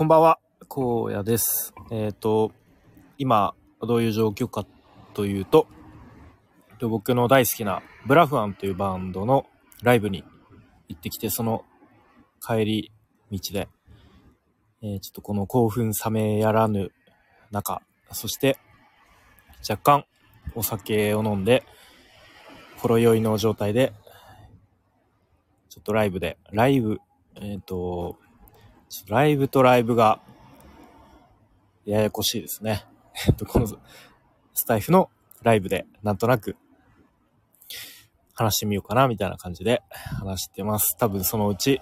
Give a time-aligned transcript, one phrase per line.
[0.00, 0.38] こんばんは、
[0.70, 1.74] 荒野です。
[1.90, 2.52] えっ、と、
[3.18, 3.52] 今、
[3.82, 4.64] どういう状況か
[5.12, 5.66] というと、
[6.80, 9.44] 僕の大好きなブラフアンというバンドの
[9.82, 10.24] ライブに
[10.88, 11.66] 行ってきて、その
[12.40, 12.92] 帰り
[13.30, 13.68] 道で、
[14.80, 16.92] えーちょっとこの興奮冷めやらぬ
[17.50, 18.56] 中、そして
[19.68, 20.04] 若干
[20.54, 21.62] お酒を飲んで、
[22.78, 23.92] ほろ酔いの状態で、
[25.68, 27.00] ちょっとライブで、ライブ、
[27.34, 28.19] えっ、と、ちょっと
[29.08, 30.20] ライブとライブが、
[31.84, 32.84] ややこしいですね。
[33.26, 35.10] えっと、このスタイフの
[35.42, 36.56] ライブで、なんとなく、
[38.34, 39.82] 話してみようかな、みたいな感じで
[40.18, 40.96] 話してます。
[40.98, 41.80] 多分そのうち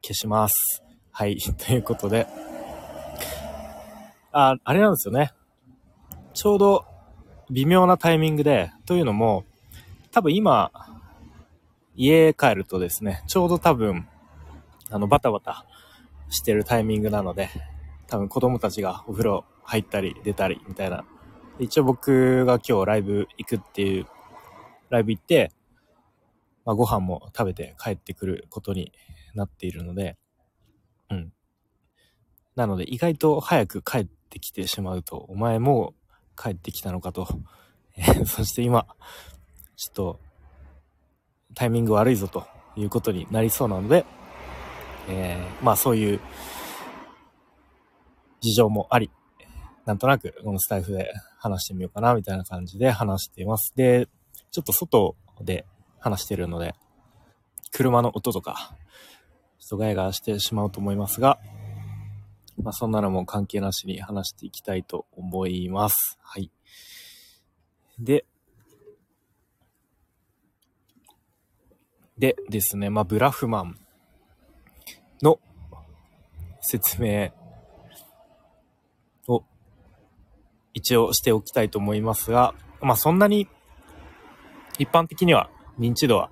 [0.00, 0.82] 消します。
[1.10, 2.26] はい、 ということで。
[4.32, 5.32] あ、あれなんですよね。
[6.34, 6.86] ちょうど
[7.50, 9.44] 微妙なタイミングで、というのも、
[10.10, 10.70] 多分今、
[11.94, 14.08] 家帰るとですね、ちょうど多分、
[14.90, 15.66] あの、バタバタ
[16.32, 17.50] してるタイミングなので、
[18.08, 21.04] 多分子供たちがお風呂入ったり出たりみたいな。
[21.58, 24.06] 一応僕が今日ライブ行くっていう、
[24.90, 25.52] ライブ行って、
[26.64, 28.92] まあ、ご飯も食べて帰ってくることに
[29.34, 30.16] なっているので、
[31.10, 31.32] うん。
[32.56, 35.94] なので意外と早く帰ってきてしまうと、お前も
[36.36, 37.28] 帰ってきたのかと。
[38.26, 38.86] そして今、
[39.76, 40.20] ちょっと、
[41.54, 42.46] タイミング悪いぞと
[42.76, 44.06] いうことになりそうなので、
[45.08, 46.20] えーまあそういう
[48.40, 49.10] 事情もあり、
[49.86, 53.72] なんとなくこのスタイフで話してみようかなみたいな感じで話しています。
[53.76, 54.08] で、
[54.50, 55.64] ちょっと外で
[55.98, 56.74] 話してるので、
[57.72, 58.76] 車の音とか、
[59.58, 61.38] ちょっとガヤガヤしてしまうと思いますが、
[62.60, 66.18] まあそんなのも関係なしに話していきたいと思います。
[66.20, 66.50] はい。
[67.98, 68.24] で、
[72.18, 73.78] でですね、まあブラフマン
[76.62, 77.30] 説明
[79.28, 79.44] を
[80.72, 83.48] 一応しておきたいと思いますが、まあそんなに
[84.78, 86.30] 一般的には認知度は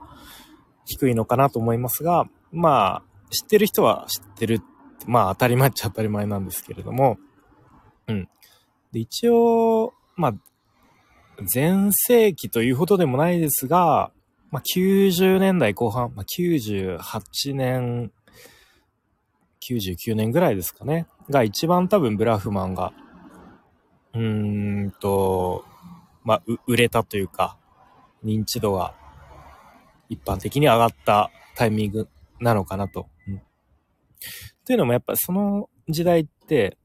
[0.86, 4.60] 低いのかなと思いますが、まあ知ってる人は知ってる。
[5.06, 7.18] まあ当たり前っちゃ当たり前なんですけれども、
[8.06, 8.28] うん。
[8.92, 10.34] で、一応、まあ、
[11.52, 14.12] 前世紀というほどでもないですが、
[14.50, 18.12] まあ90年代後半、まあ98年、
[19.62, 21.06] 99年ぐらいですかね。
[21.28, 22.92] が一番多分ブラフマンが、
[24.14, 25.64] うーんと、
[26.24, 27.56] まあ、売れたというか、
[28.24, 28.94] 認知度が
[30.08, 32.08] 一般的に上がったタイミング
[32.40, 33.08] なのかなと。
[33.26, 33.42] うん
[34.66, 36.78] というのもやっぱその時代って、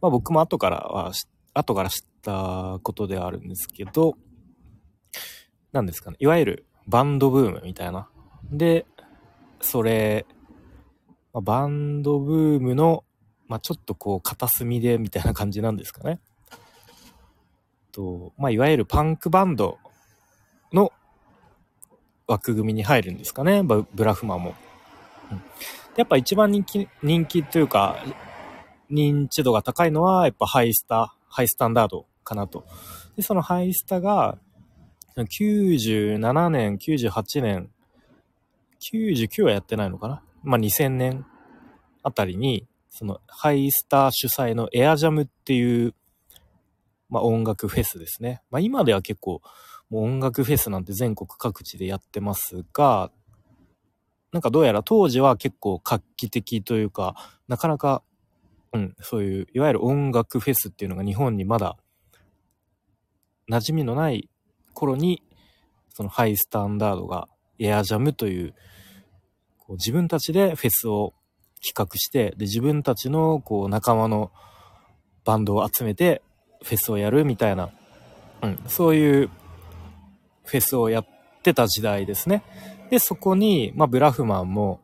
[0.00, 1.12] まあ僕も後からは、
[1.52, 4.16] 後から知ったことではあるんですけど、
[5.72, 6.16] なんですかね。
[6.18, 8.08] いわゆるバンドブームみたいな。
[8.50, 8.86] で、
[9.60, 10.24] それ、
[11.36, 13.04] まあ、バンドブームの、
[13.46, 16.18] まあ、ちょっとこう片隅でみたいな感じなんですかね。
[17.92, 19.76] と、まあ、いわゆるパンクバンド
[20.72, 20.94] の
[22.26, 23.62] 枠組みに入るんですかね。
[23.62, 24.54] ブラフマンも。
[25.30, 25.42] うん
[25.96, 27.96] やっぱ一番人気、人気というか、
[28.90, 32.66] 認知度が高いのは、やっぱハイスタ、ハイスタンダードかなと。
[33.16, 34.36] で、そのハイスタが、
[35.16, 37.70] 97年、98年、
[38.80, 41.26] 99はやってないのかなまあ、2000年
[42.04, 45.92] あたりに、そのハイスター主催のエアジャムっていう、
[47.10, 48.42] まあ、音楽フェスですね。
[48.50, 49.42] まあ、今では結構、
[49.90, 53.10] もう音楽フェスなんて全国各地でやってますが、
[54.32, 57.16] なんかどうやら当時は結構画期的というか、
[57.48, 58.04] なかなか、
[58.72, 61.76] うん、そういう、いわゆる音楽フェスっていうのが日本にまだ
[63.50, 64.30] 馴染みのない
[64.74, 65.24] 頃に、
[65.92, 68.54] そのハイスタンダードがエアジャムという、
[69.66, 71.12] こう自分たちでフェスを
[71.66, 74.30] 企画して、で、自分たちのこう仲間の
[75.24, 76.22] バンドを集めて
[76.62, 77.70] フェスをやるみたいな、
[78.42, 79.30] うん、そういう
[80.44, 81.06] フェスをやっ
[81.42, 82.42] てた時代ですね。
[82.90, 84.80] で、そこに、まあ、ブラフマンも、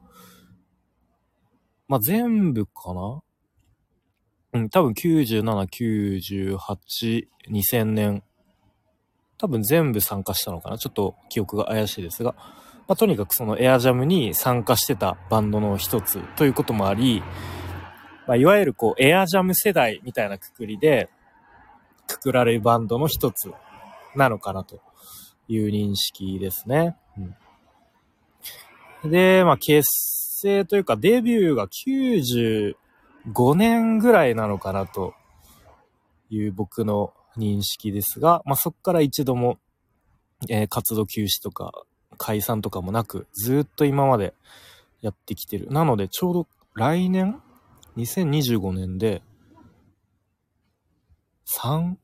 [1.86, 3.22] まあ、全部かな？
[4.54, 8.22] うん、多分97、98、2000年、
[9.38, 10.78] 多分全部参加したのかな？
[10.78, 12.34] ちょっと記憶が怪しいですが、
[12.88, 17.22] まあ、とにかくそのエアジャムに参加してたバンドの一つということもあり、
[18.26, 21.08] まあ、いわゆるこう、エアジャム世代みたいなくくりで、
[22.06, 23.52] くくられるバンドの一つ
[24.14, 24.80] なのかなと
[25.48, 26.96] いう認識ですね。
[29.04, 29.88] うん、で、まあ、結
[30.40, 31.68] 成というかデビューが
[33.28, 35.14] 95年ぐらいなのかなと
[36.30, 39.58] いう僕の認識ですが、まあ、そこから一度も、
[40.48, 41.72] えー活動休止とか
[42.18, 44.34] 解散とかもなく、ずっと今まで
[45.00, 45.68] やってきてる。
[45.70, 47.40] なので、ちょうど来年
[47.96, 49.22] 2025年で、
[51.60, 51.98] 3、ん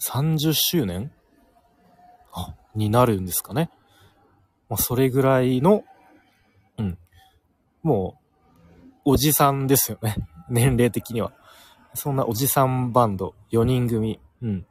[0.00, 1.12] ?30 周年、
[2.74, 3.70] になるんですかね。
[4.68, 5.84] まあ、それぐらいの、
[6.78, 6.98] うん。
[7.82, 8.16] も
[9.04, 10.16] う、おじさんですよね。
[10.48, 11.32] 年齢的には。
[11.94, 14.66] そんなおじさんバンド、4人組、うん。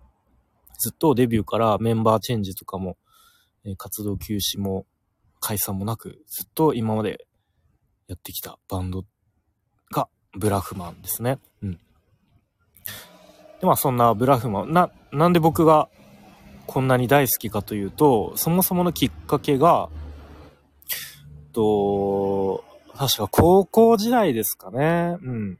[0.81, 2.97] ずっとデビューからメンバーチェンジとかも、
[3.63, 4.87] え活動休止も
[5.39, 7.27] 解散もなく、ずっと今まで
[8.07, 9.05] やってきたバンド
[9.91, 11.37] がブラフマンですね。
[11.61, 11.71] うん。
[13.59, 15.87] で、まあそんなブラフマン、な、なんで僕が
[16.65, 19.89] こんなに大好きかというと、そもそものきっかけが、
[21.53, 22.63] と、
[22.95, 25.17] 確か高校時代ですかね。
[25.21, 25.59] うん。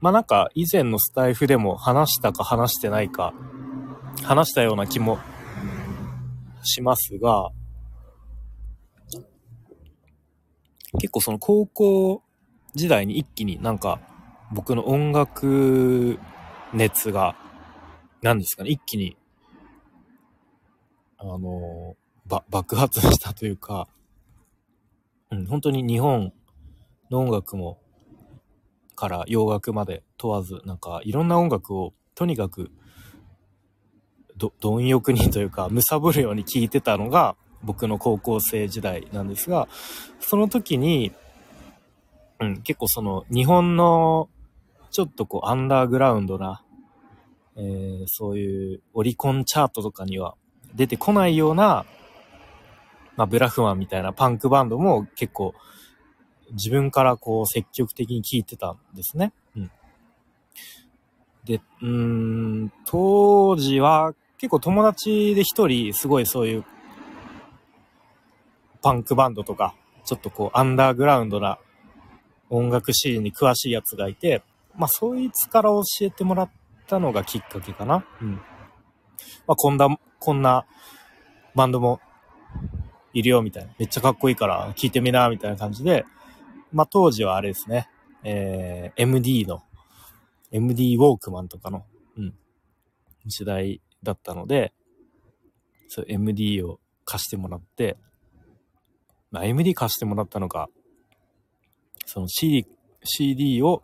[0.00, 3.34] まあなんか以前のスタイフでも話したか話してないか、
[4.22, 5.18] 話したような気も
[6.62, 7.50] しますが、
[11.00, 12.22] 結構その高校
[12.74, 14.00] 時代に一気になんか
[14.52, 16.18] 僕の音楽
[16.72, 17.36] 熱が、
[18.22, 19.16] 何ですかね、一気に、
[21.18, 21.96] あの、
[22.26, 23.88] ば、爆発したというか、
[25.30, 26.32] うん、本当に日本
[27.10, 27.78] の音楽も
[28.98, 32.72] から洋楽まで問わず、なんかいろんな音楽をとにかく
[34.36, 39.68] ど、貪欲にというか、貪るように聴いてたのが僕の高校生時代なんですが、
[40.18, 41.12] その時に、
[42.40, 44.28] うん、結構その日本の
[44.90, 46.64] ちょっとこうアンダーグラウンドな、
[47.56, 50.34] えー、そういうオリコンチャートとかには
[50.74, 51.86] 出てこないような、
[53.14, 55.54] まあブラフマンみたいなパンクバンドも結構
[56.52, 59.32] 自分からこう積極的に聞いてたんですね。
[59.56, 59.70] うん。
[61.44, 66.64] で、うーん、当時は結構友達で一人すごいそういう
[68.82, 69.74] パンクバンドとか、
[70.04, 71.58] ちょっとこうアンダーグラウンドな
[72.50, 74.42] 音楽シーンに詳しいやつがいて、
[74.76, 76.50] まあそいつから教えてもらっ
[76.86, 78.04] たのがきっかけかな。
[78.22, 78.32] うん。
[78.34, 80.64] まあこんな、こんな
[81.54, 82.00] バンドも
[83.12, 83.72] いるよみたいな。
[83.78, 86.04] めっちゃかっこいいから聞いてみな、みたいな感じで、
[86.72, 87.88] まあ、当時はあれですね、
[88.24, 89.62] えー、MD の、
[90.50, 91.84] MD ウォークマンとかの、
[92.16, 92.34] うん、
[93.26, 94.72] 時代だったので、
[95.88, 97.96] そう、MD を貸してもらって、
[99.30, 100.68] まあ、MD 貸してもらったのか、
[102.06, 102.66] その CD、
[103.02, 103.82] CD を、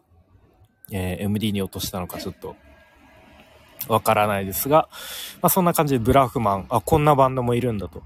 [0.91, 2.57] えー、MD に落としたのかちょっと、
[3.89, 4.89] わからないですが、
[5.43, 8.03] まあ、そんな感じでブラフマン、あ、こんなバンドもいるんだと。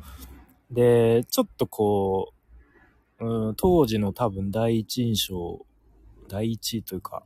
[0.71, 2.38] で、ちょっとこう、
[3.21, 5.65] うん、当時の多分第一印象、
[6.29, 7.25] 第一というか、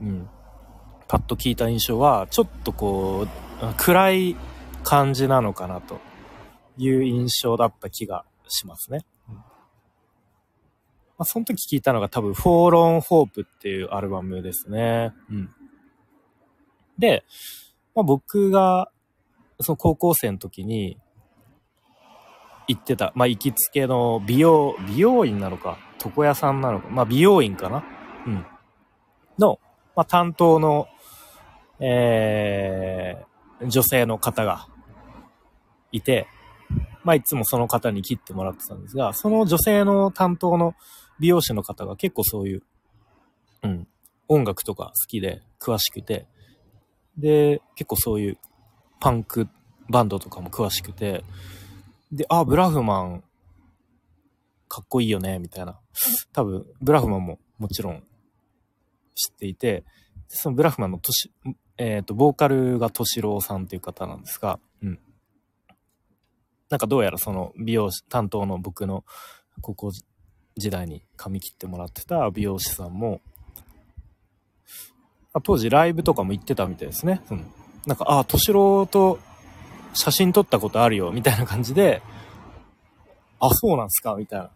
[0.00, 0.28] うん、
[1.08, 4.36] パッと聞いた印象は、ちょっとこう、暗い
[4.82, 6.00] 感じなのかなと
[6.78, 9.04] いう印象だった気がしますね。
[9.28, 9.42] うんま
[11.18, 15.12] あ、その時聞いたのが多分、フォーロン・ホープっていうアルバムですね。
[15.30, 15.50] うん。
[16.98, 17.24] で、
[17.94, 18.90] まあ、僕が、
[19.60, 20.98] その高校生の時に、
[22.66, 27.84] 行ってた、まあ、行きつけの美容、美容院なのか、床屋さんなのか、まあ、美容院かな。
[28.26, 28.46] うん。
[29.38, 29.58] の、
[29.94, 30.88] まあ、担当の、
[31.80, 34.68] えー、女性の方が
[35.92, 36.26] いて、
[37.02, 40.74] まあ、いつもその方に切ってもらってたんですが、その女性の担当の
[41.20, 42.62] 美容師の方が結構そういう、
[43.62, 43.88] うん、
[44.28, 46.26] 音楽とか好きで詳しくて、
[47.18, 48.38] で、結構そういう
[49.00, 49.48] パンク
[49.88, 51.24] バンドとかも詳しくて、
[52.14, 53.24] で、あ、ブラフマン、
[54.68, 55.80] かっこいいよね、みたいな。
[56.32, 58.04] 多分、ブラフマンももちろん
[59.16, 59.84] 知っていて、
[60.28, 61.32] そのブラフマンのとし、
[61.76, 65.00] えっ、ー、と、ボーカルが敏郎さんっていう方なんですが、うん。
[66.70, 69.04] なんかどうやらその美容師、担当の僕の
[69.60, 69.90] 高校
[70.56, 73.20] 時代に髪切ってもらってた美容師さんも、
[75.32, 77.22] あ当時ライブとかも行ってたみたいですね。
[77.30, 77.46] うん。
[77.86, 79.18] なんか、あ、敏郎と
[79.94, 82.02] 写真撮ったことあるよ、みたいな感じで、
[83.40, 84.50] あ、そうなんすかみたいな、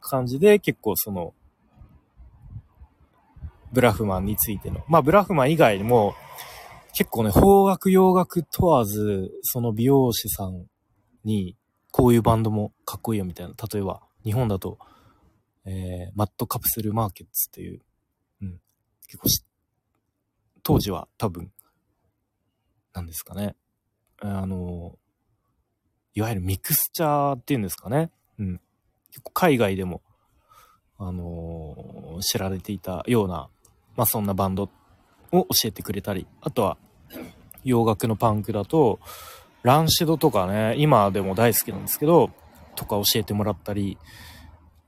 [0.00, 1.34] 感じで結構その、
[3.72, 4.82] ブラフマンについての。
[4.88, 6.14] まあ、ブラフマン以外にも、
[6.94, 10.66] 結構ね、邦楽洋楽問わず、その美容師さん
[11.24, 11.56] に、
[11.90, 13.54] こういうバンドもかっこいいよみたいな。
[13.72, 14.78] 例えば、日本だと、
[15.64, 17.80] えー、マットカプセルマーケッツっていう、
[18.42, 18.60] うん、
[19.06, 19.28] 結構
[20.62, 21.52] 当時は多分、
[22.94, 23.54] なんですかね。
[24.20, 24.98] あの、
[26.14, 28.10] いわゆるミクスチャーっていうんですかね。
[28.38, 28.60] うん。
[29.10, 30.02] 結構海外でも、
[30.98, 33.48] あの、知られていたような、
[33.96, 34.64] まあそんなバンド
[35.32, 36.76] を教えてくれたり、あとは
[37.64, 38.98] 洋楽のパンクだと、
[39.62, 42.30] ランシドとかね、今でも大好きなんですけど、
[42.74, 43.98] とか教えてもらったり、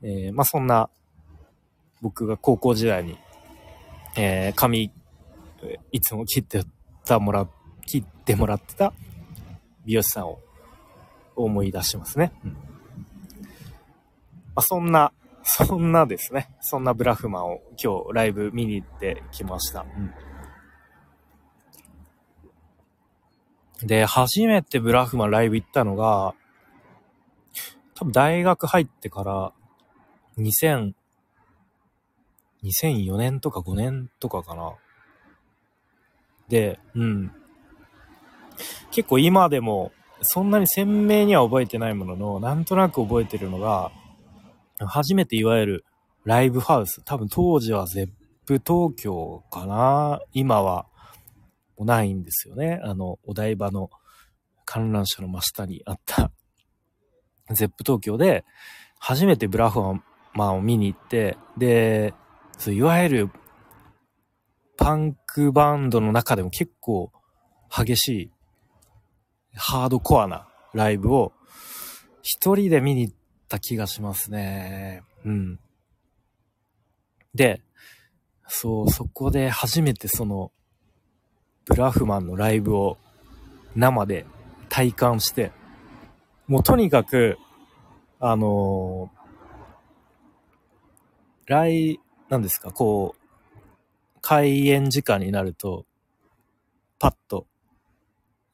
[0.01, 0.89] えー、まあそんな、
[2.01, 3.17] 僕が高校時代に、
[4.17, 4.91] えー、髪、
[5.91, 6.63] いつも切って
[7.05, 7.47] たもら、
[7.85, 8.93] 切ってもらってた
[9.85, 10.39] 美容師さんを
[11.35, 12.31] 思い出しますね。
[12.43, 12.51] うん。
[12.51, 12.57] ま
[14.55, 15.11] あそんな、
[15.43, 16.49] そんなですね。
[16.61, 19.85] そんなブラフマンを今日ライブ見に行ってきました。
[23.81, 26.35] うん、で、初めてブラフマンライブ行ったのが、
[27.95, 29.53] 多分大学入ってから
[30.37, 30.93] 2000、
[32.63, 34.73] 2004年とか5年とかかな。
[36.47, 37.40] で、うん。
[38.91, 39.91] 結構今でも
[40.21, 43.91] そんなに鮮明には覚えてないものの、なんとなく覚えてるのが、
[44.79, 45.85] 初めていわゆる
[46.25, 47.01] ライブハウス。
[47.03, 48.09] 多分当時はゼッ
[48.45, 50.85] プ東京かな今は
[51.77, 52.79] もうないんですよね。
[52.83, 53.89] あの、お台場の
[54.65, 56.31] 観覧車の真下にあった
[57.49, 58.45] ゼップ東京で
[58.99, 59.81] 初めてブラフ
[60.33, 62.13] マンを見に行って、で、
[62.57, 63.29] そういわゆる
[64.77, 67.11] パンクバンドの中でも結構
[67.69, 68.31] 激しい
[69.55, 71.33] ハードコアなライブを
[72.21, 73.15] 一人で見に行っ
[73.47, 75.03] た気がしますね。
[75.25, 75.59] うん。
[77.33, 77.61] で、
[78.47, 80.51] そう、そこで初めてその、
[81.65, 82.97] ブラフマンのライブを
[83.75, 84.25] 生で
[84.69, 85.51] 体感して、
[86.47, 87.37] もうとにかく、
[88.19, 93.21] あのー、来、なんですか、こう、
[94.21, 95.85] 開演時間になると、
[96.99, 97.47] パッと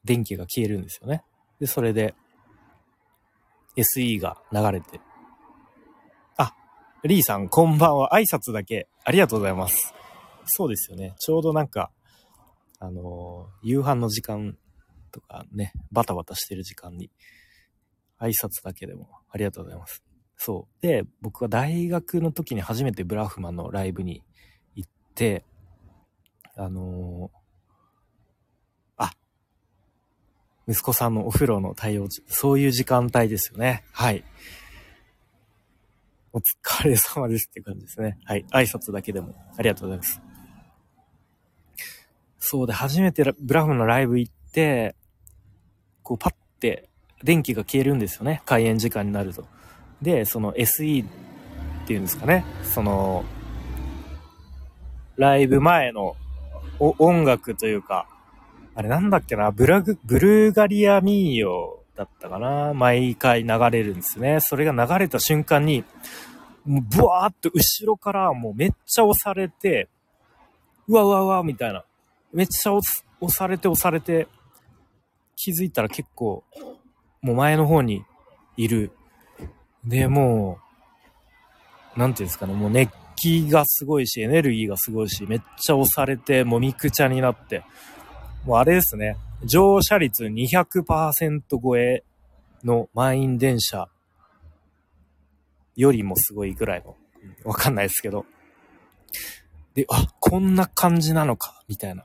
[0.04, 1.22] 電気が消えるんですよね。
[1.60, 2.14] で、それで
[3.76, 5.00] SE が流れて。
[6.36, 6.54] あ、
[7.04, 8.10] リーさん、こんばんは。
[8.12, 9.94] 挨拶だけありがとうございます。
[10.44, 11.14] そうですよね。
[11.18, 11.90] ちょうどなんか、
[12.80, 14.56] あのー、夕飯の時間
[15.12, 17.10] とかね、バタバタしてる時間に、
[18.20, 20.02] 挨拶だけでもありがとうございます。
[20.36, 20.82] そう。
[20.82, 24.24] で、僕は大学の時に初めてブラフマンのライブに
[24.74, 25.44] 行って、
[26.56, 27.37] あのー、
[30.68, 33.84] 息子さんのお風呂の対応、そういう時間帯ですよね。
[33.90, 34.22] はい。
[36.34, 38.18] お疲れ様ですって感じですね。
[38.24, 38.44] はい。
[38.50, 40.20] 挨拶だけでもありがとうございます。
[42.38, 44.94] そうで、初めてブラフのライブ行って、
[46.02, 46.90] こうパッて
[47.22, 48.42] 電気が消えるんですよね。
[48.44, 49.46] 開演時間になると。
[50.02, 51.08] で、その SE っ
[51.86, 52.44] ていうんですかね。
[52.62, 53.24] その、
[55.16, 56.14] ライブ前の
[56.78, 58.06] 音楽というか、
[58.78, 62.74] あれなんだっけな、ブラグ、ブルーガリアミーヨだったかな？
[62.74, 64.38] 毎回流れるんですね。
[64.38, 65.82] それが流れた瞬間に、
[66.64, 69.88] もうブワーっと後ろからもうめっちゃ押されて、
[70.86, 71.82] うわうわうわみたいな。
[72.32, 72.80] めっちゃ押
[73.28, 74.28] されて押されて、
[75.34, 76.44] 気づいたら結構、
[77.20, 78.04] もう前の方に
[78.56, 78.92] いる。
[79.84, 80.60] で、も
[81.96, 87.64] う、なんていうんですかね、もう熱気がすごいし、エネルギーがすごいし、めっちゃ押されて、もみくちゃになって、
[88.44, 89.16] もうあれですね。
[89.44, 92.02] 乗車率200%超え
[92.64, 93.88] の満員電車
[95.76, 96.96] よりもすごいぐらいの、
[97.44, 98.26] わかんないですけど。
[99.74, 102.04] で、あ、こんな感じなのか、みたいな。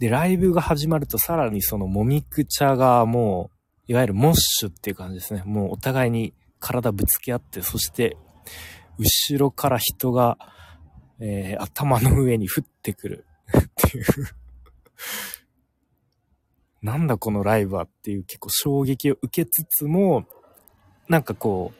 [0.00, 3.50] で、ライブが始まるとさらにそのもみくちゃがも
[3.88, 5.42] う、いわゆるモッシュっていう感じですね。
[5.44, 8.16] もうお互いに体ぶつけ合って、そして、
[8.98, 10.38] 後ろから人が、
[11.20, 14.04] えー、頭の上に降ってくるっていう
[16.82, 20.26] なんだこのライブはっていう結構衝撃を受けつつも、
[21.08, 21.78] なんかこう、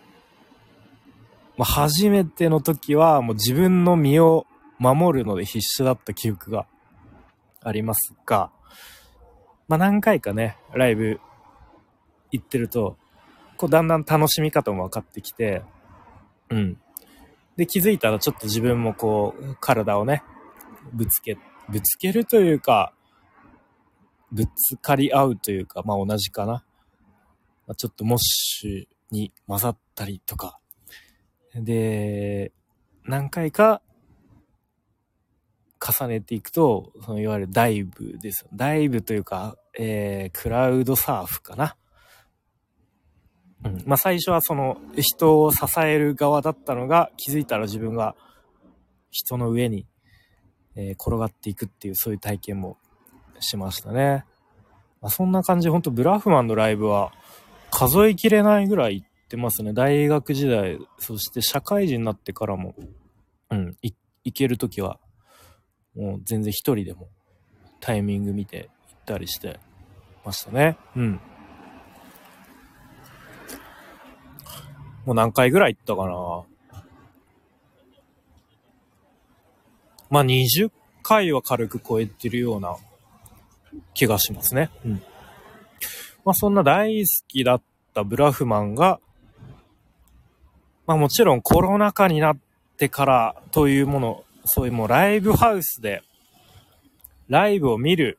[1.59, 4.47] まあ、初めての時はもう自分の身を
[4.79, 6.67] 守るので必死だった記憶が
[7.63, 8.51] ありますが、
[9.67, 11.21] まあ、何回かね、ライブ
[12.31, 12.97] 行ってると、
[13.57, 15.63] こうだんだん楽しみ方も分かってきて、
[16.51, 16.79] うん。
[17.57, 20.23] で、気づいたらちょっと自分もこう、体をね、
[20.93, 21.37] ぶつけ、
[21.69, 22.93] ぶつけるというか、
[24.31, 26.65] ぶつかり合うというか、まあ同じかな。
[27.67, 30.59] まあ、ちょっとモッシュに混ざったりとか。
[31.55, 32.53] で、
[33.05, 33.83] 何回か
[35.81, 38.47] 重ねていくと、そのいわゆるダイブです。
[38.55, 41.77] ダイブというか、えー、クラウドサーフかな。
[43.65, 43.83] うん。
[43.87, 48.15] まあ最初はその人を支える側だったのが気づいたら自分が
[49.11, 49.87] 人の上に、
[50.75, 52.77] えー、転がっていくっていうそういう体験も
[53.41, 54.25] しましたね。
[55.01, 57.13] まあ、そんな感じ、ほんとブラフマンのライブは
[57.71, 59.73] 数えきれないぐらい行ってますね。
[59.73, 62.75] 大学時代、そして社会人になってからも、
[63.51, 63.95] うん、行
[64.33, 64.99] けるときは、
[65.95, 67.09] もう全然一人でも
[67.81, 69.59] タイミング見て行ったりして
[70.25, 70.77] ましたね。
[70.97, 71.21] うん。
[75.05, 76.45] もう何回ぐらい行ったかな
[80.11, 80.71] まあ20
[81.03, 82.77] 回は軽く超えてるような
[83.95, 84.71] 気がしますね。
[84.85, 85.03] うん。
[86.25, 87.63] まあ、そんな大好きだっ
[87.95, 89.01] たブラフマンが、
[90.87, 92.39] まあもちろんコロナ禍になっ
[92.79, 96.03] てからというもの、そういうもうライブハウスで
[97.29, 98.19] ライブを見る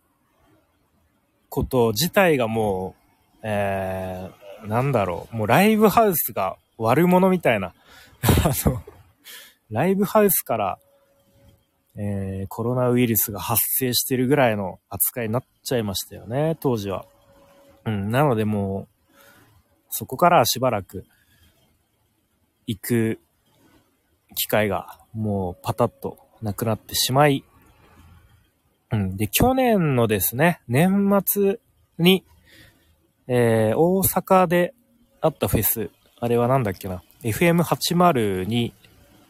[1.49, 7.73] こと自体がもう、えー、なんだろう、もうライブハウスが悪者みたいな、
[8.45, 8.83] あの、
[9.71, 10.79] ライブハウスから、
[12.01, 17.05] えー、コロナウイルスが発生してるぐらいの扱いになっちゃいましたよね、当時は。
[17.85, 19.15] うん、なのでもう、
[19.89, 21.03] そこからしばらく、
[22.67, 23.19] 行く
[24.35, 27.43] 機会がもうパタッとなくなってしまい、
[28.91, 29.17] うん。
[29.17, 31.59] で、去年のですね、年末
[31.97, 32.23] に、
[33.27, 34.73] えー、大阪で
[35.19, 35.89] あったフェス、
[36.21, 38.71] あれはなんだっけな、FM802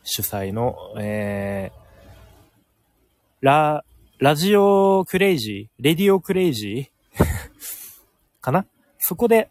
[0.04, 1.89] 主催の、えー、
[3.42, 3.86] ラ、
[4.18, 7.26] ラジオクレイジーレディオクレイジー？
[8.42, 8.66] かな？
[8.98, 9.50] そこで、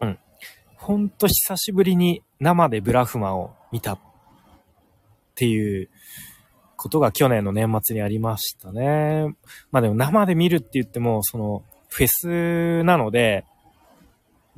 [0.00, 0.18] うん。
[0.76, 3.98] ほんと久しぶりに生でブラフマンを見たっ
[5.34, 5.88] ていう
[6.76, 9.34] ことが去年の年末にありましたね。
[9.72, 13.46] まあでも生で見るって言っても、そのフェスなので、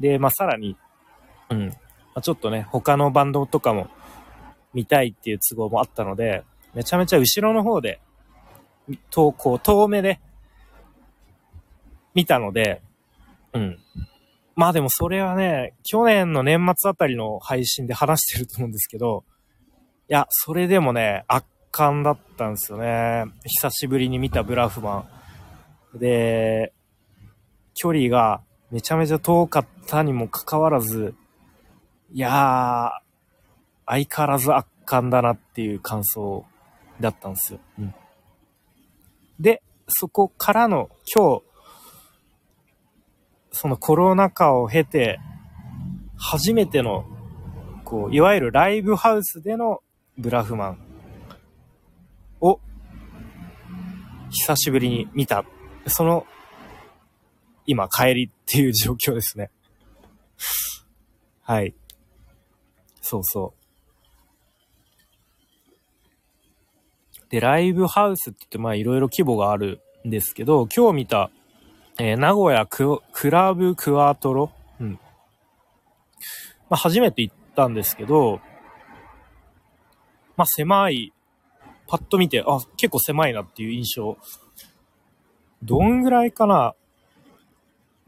[0.00, 0.76] で、まあさらに、
[1.50, 1.74] うん、ま
[2.16, 3.88] あ、ちょっとね、他のバンドとかも
[4.74, 6.42] 見たいっていう都合もあったので、
[6.74, 8.00] めちゃめちゃ後ろの方で、
[8.96, 10.20] と、こう、遠目で
[12.14, 12.82] 見たので、
[13.52, 13.78] うん。
[14.54, 19.24] まあでもそれはね、去年の年末あたりの配信で話してると思うんですけど、
[20.08, 23.24] いや、それでもね、圧巻だったんですよね。
[23.44, 25.04] 久しぶりに見たブラフマ
[25.94, 25.98] ン。
[25.98, 26.72] で、
[27.74, 31.14] 距離がめちゃめちゃ遠かったにもかかわらず、
[32.12, 32.90] いやー、
[33.86, 36.44] 相変わらず圧巻だなっていう感想
[37.00, 37.60] だったんですよ。
[37.78, 37.94] うん、
[39.40, 41.42] で、そこからの今日、
[43.52, 45.20] そのコロナ禍を経て、
[46.16, 47.04] 初めての、
[47.84, 49.82] こう、いわゆるライブハウスでの
[50.18, 50.78] ブラフマン
[52.40, 52.60] を
[54.30, 55.44] 久しぶりに見た。
[55.86, 56.26] その、
[57.66, 59.50] 今帰りっていう状況ですね。
[61.42, 61.74] はい。
[63.00, 63.57] そうそう
[67.30, 71.30] で、ライブハウスって言ってまあいろいろ規模があるんですけど、今日見た、
[71.98, 74.50] えー、名古屋クラブクワトロ。
[74.80, 74.98] うん。
[76.70, 78.40] まあ初めて行ったんですけど、
[80.36, 81.12] まあ狭い
[81.86, 84.16] パッと見て、あ、結構狭いなっていう印象。
[85.62, 86.74] どんぐらいかな？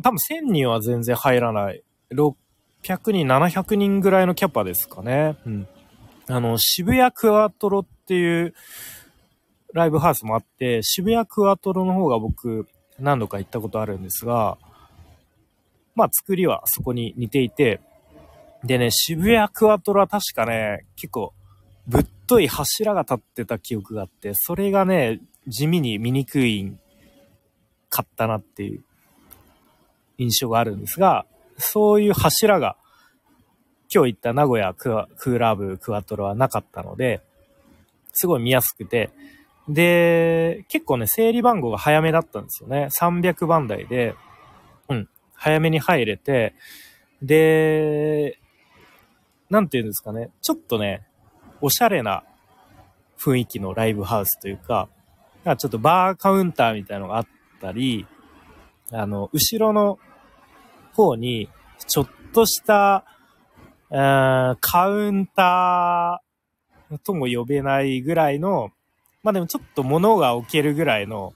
[0.03, 1.83] 多分1000人は全然入らない。
[2.13, 5.37] 600人、700人ぐらいのキャパですかね。
[5.45, 5.69] うん。
[6.29, 8.55] あの、渋谷クワトロっていう
[9.73, 12.67] ライブハウスもあって、渋谷クワトロの方が僕
[12.99, 14.59] 何度か行ったことあるんですが、
[15.95, 17.81] まあ作りはそこに似ていて、
[18.65, 21.33] でね、渋谷クワトロは確かね、結構
[21.87, 26.73] ぶっとい柱が立ってた記憶があって、それがね、地味に見にくい
[27.89, 28.83] かったなっていう
[30.19, 31.27] 印象があるんですが、
[31.59, 32.77] そういう柱が
[33.93, 37.21] 今日行った名古屋クーラーブクワトロはなかったので、
[38.13, 39.11] すごい見やすくて、
[39.69, 42.89] で、結構ね、整理番号が早めだったんですよね。
[42.91, 44.15] 300番台で、
[44.89, 46.55] うん、早めに入れて、
[47.23, 48.39] で、
[49.49, 51.07] なんて言うんですかね、ちょっとね、
[51.61, 52.25] おしゃれな
[53.19, 54.89] 雰囲気のライブハウスというか、
[55.45, 57.27] かちょっとバーカウンターみたいなのがあっ
[57.61, 58.07] たり、
[58.93, 59.99] あの、後ろの
[60.95, 61.49] 方に、
[61.87, 63.05] ちょっとした、
[63.91, 64.57] カ
[64.89, 68.71] ウンターとも呼べないぐらいの、
[69.23, 71.35] まあでもちょっと物が置けるぐらいの、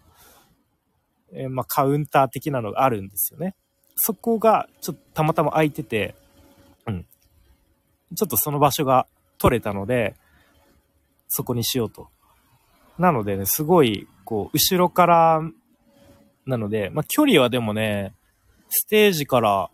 [1.33, 3.55] えー、まあカウンター的なのがあるんですよね。
[3.97, 6.15] そこがちょっとたまたま空いてて、
[6.87, 7.07] うん。
[8.15, 9.07] ちょっとその場所が
[9.39, 10.15] 取れたので、
[11.29, 12.09] そこにしようと。
[12.99, 15.43] なのでね、すごい、こう、後ろから、
[16.47, 18.15] なので、まあ、距離はでもね、
[18.69, 19.71] ステージから、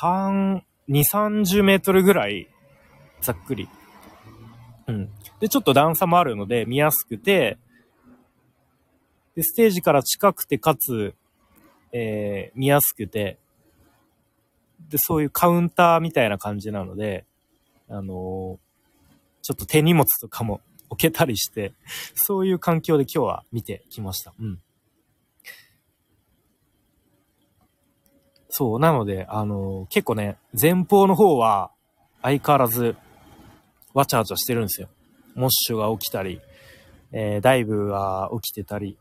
[0.00, 2.48] 3、2、30メートルぐらい、
[3.20, 3.68] ざっくり。
[4.88, 5.10] うん。
[5.40, 7.58] で、ちょっと段差もあるので、見やすくて、
[9.34, 11.14] で、ステージから近くて、かつ、
[11.92, 13.38] えー、見やすくて、
[14.88, 17.24] で、そういうカウンターみたいな感じなので、
[17.88, 18.58] あのー、
[19.42, 21.72] ちょっと手荷物とかも 置けたりして、
[22.14, 24.32] そういう環境で今日は見てきました。
[24.38, 24.62] うん。
[28.48, 31.72] そう、なので、あのー、結構ね、前方の方は
[32.22, 32.96] 相変わらず、
[33.96, 34.88] わちゃわちゃしてるんですよ。
[35.34, 36.42] モッシュが起きたり、
[37.12, 38.98] えー、ダイブが起きてたり、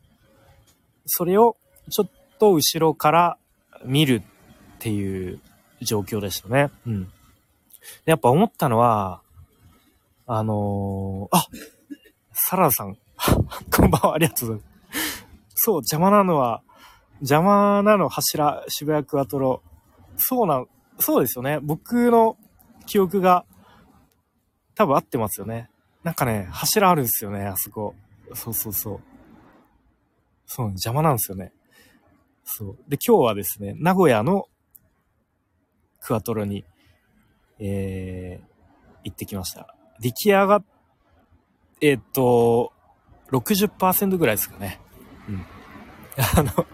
[1.06, 1.58] それを
[1.92, 3.38] ちょっと後ろから
[3.84, 5.42] 見るっていう
[5.82, 6.72] 状況でしたね。
[6.88, 7.12] うん。
[8.06, 9.22] やっぱ思ったのは、
[10.28, 11.46] あのー、あ
[12.32, 12.98] サラダさん、
[13.76, 15.26] こんばんは、ありがとうございます。
[15.56, 16.62] そう、邪魔なのは、
[17.20, 19.62] 邪魔なの柱、渋谷クワトロ。
[20.16, 20.68] そうなん、
[21.00, 21.60] そうですよね。
[21.62, 22.38] 僕の
[22.86, 23.44] 記憶が
[24.76, 25.70] 多分合ってますよね。
[26.04, 27.96] なんかね、柱あるんですよね、あそこ。
[28.34, 29.00] そうそうそう。
[30.46, 31.52] そう、邪魔なんですよね。
[32.44, 32.78] そう。
[32.88, 34.48] で、今日はですね、名古屋の
[36.00, 36.64] クワトロに、
[37.60, 38.48] えー、
[39.04, 39.76] 行ってきました。
[40.00, 40.64] 出来上がっ、
[41.82, 42.72] えー、っと、
[43.32, 44.80] 60%ぐらいですかね。
[45.28, 45.46] うん。
[46.38, 46.68] あの、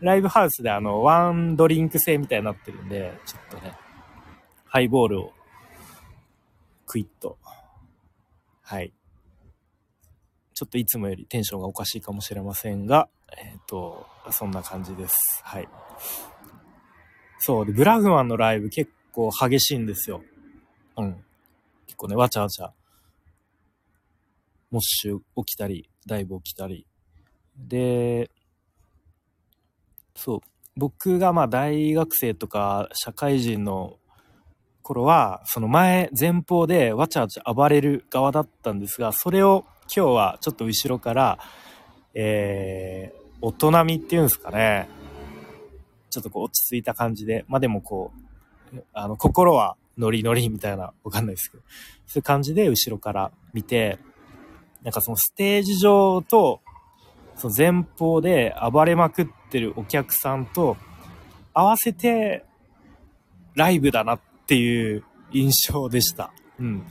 [0.00, 3.74] ライブハウスであの、ワンドリンク制みたいになってるんで、ちょっとね、
[4.66, 5.32] ハイボールを、
[6.94, 7.38] クイッと、
[8.62, 8.92] はい。
[10.54, 15.16] ちょっといつもよりテンションがおかしいかもしれませんが、えっ、ー、と、そんな感じです。
[15.42, 15.68] はい。
[17.40, 20.22] そう、で、ブラフマンのライブ結構激しいんですよ。
[20.96, 21.24] うん。
[21.86, 22.72] 結構ね、わちゃわちゃ。
[24.70, 26.86] モッシュ起きたり、ダイブ起きたり。
[27.58, 28.30] で、
[30.14, 30.40] そう。
[30.76, 33.98] 僕がまあ大学生とか社会人の
[34.84, 41.38] 頃は、その前、前方でわちゃわちゃ暴れる側だったんですが、それを今日はちょっと後ろから、
[42.12, 44.88] えー、大人みっていうんですかね。
[46.10, 48.12] ちょっとこう落ち着いた感じで、まあでもこ
[48.74, 51.62] う、あの、心はノリノリみたいな、わかんないですけど、
[52.06, 53.98] そういう感じで後ろから見て、
[54.82, 56.60] なんかそのステージ上と、
[57.36, 60.76] その前方で暴れまくってるお客さんと
[61.54, 62.44] 合わせて
[63.54, 66.32] ライブだなっていう印象でした。
[66.58, 66.86] うん。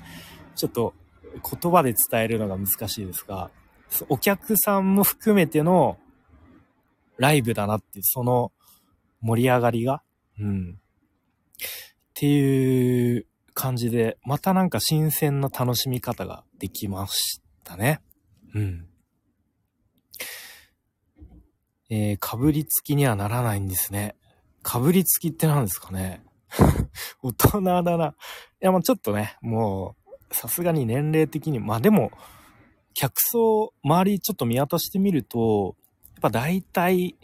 [0.56, 0.94] ちょっと
[1.62, 3.52] 言葉で伝えるのが難しいですが、
[4.10, 5.98] お客さんも含めての
[7.18, 8.52] ライブだなっていう、その
[9.22, 10.02] 盛り上がりが、
[10.40, 10.72] うん。
[10.72, 10.76] っ
[12.16, 18.02] ていう感じで、またなんか新鮮な楽しみ方ができましたね。
[18.54, 18.88] うん。
[21.90, 24.16] えー、かぶりつきにはならないんですね。
[24.64, 26.24] かぶりつきって何ですかね？
[27.22, 28.08] 大人だな。
[28.08, 28.14] い
[28.60, 29.96] や、もうちょっとね、も
[30.32, 32.12] う、さすがに年齢的に、まあでも、
[32.94, 35.76] 客層、周りちょっと見渡してみると、
[36.14, 37.16] やっぱ大体、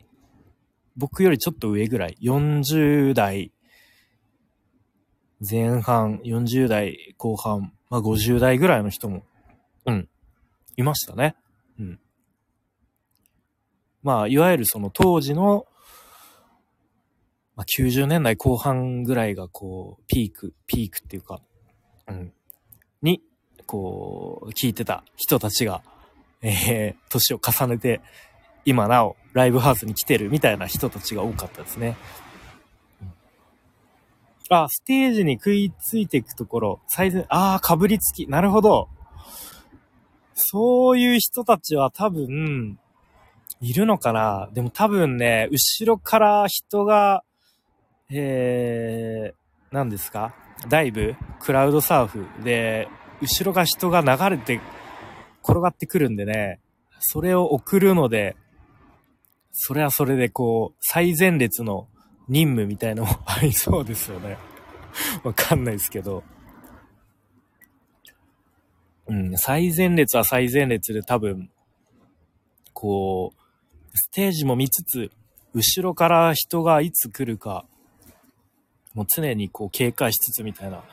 [0.95, 3.51] 僕よりちょっと上ぐらい、40代
[5.39, 9.23] 前半、40代後半、まあ50代ぐらいの人も、
[9.85, 10.09] うん、
[10.75, 11.35] いましたね。
[11.79, 11.99] うん。
[14.03, 15.65] まあ、いわゆるその当時の、
[17.59, 21.41] まあ、90年代後半ぐらいがこう、ピーク、ピークっていうか、
[22.07, 22.31] うん、
[23.01, 23.21] に、
[23.65, 25.83] こう、聞いてた人たちが、
[26.41, 27.99] えー、年を重ねて、
[28.63, 31.97] 今なおライブハウスに来てるみたいな人たちが多かったですね。
[34.49, 38.25] あ、ステージに食いついていくところ、最善、ああ、かぶりつき。
[38.27, 38.87] なるほど。
[40.33, 42.79] そういう人たちは多分、
[43.59, 47.25] いるのかなでも多分ね、後ろから人が、
[48.11, 50.33] えー、何ですか？
[50.67, 52.87] ダイブクラウドサーフで、
[53.21, 54.59] 後ろが人が流れて
[55.43, 56.59] 転がってくるんでね、
[56.99, 58.35] それを送るので、
[59.51, 61.87] それはそれでこう、最前列の
[62.27, 64.37] 任務みたいのもありそうですよね。
[65.23, 66.23] わかんないですけど。
[69.07, 71.49] うん、最前列は最前列で多分、
[72.73, 75.11] こう、ステージも見つつ、
[75.53, 77.65] 後ろから人がいつ来るか、
[78.99, 80.83] もう常にこう警戒しつつみたいな、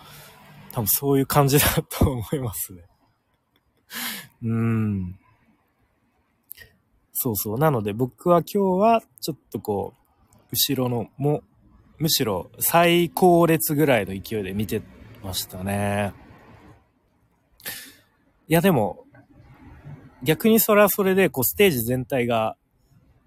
[0.70, 2.82] 多分そういう感じだと思いますね。
[4.44, 5.18] うん。
[7.12, 7.58] そうそう。
[7.58, 9.94] なので僕は今日はちょっとこ
[10.32, 11.42] う、後ろのも、
[11.98, 14.82] むしろ最高列ぐらいの勢いで見て
[15.24, 16.12] ましたね。
[18.46, 19.04] いやでも、
[20.22, 22.56] 逆にそれはそれで、こう、ステージ全体が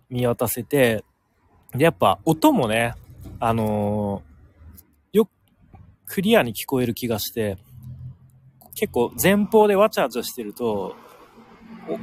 [0.09, 1.03] 見渡せて、
[1.73, 2.93] で、やっぱ音もね、
[3.41, 4.23] あの、
[6.09, 7.57] クリアに聞こえる気がして、
[8.75, 10.95] 結構前方でわちゃわちゃしてると、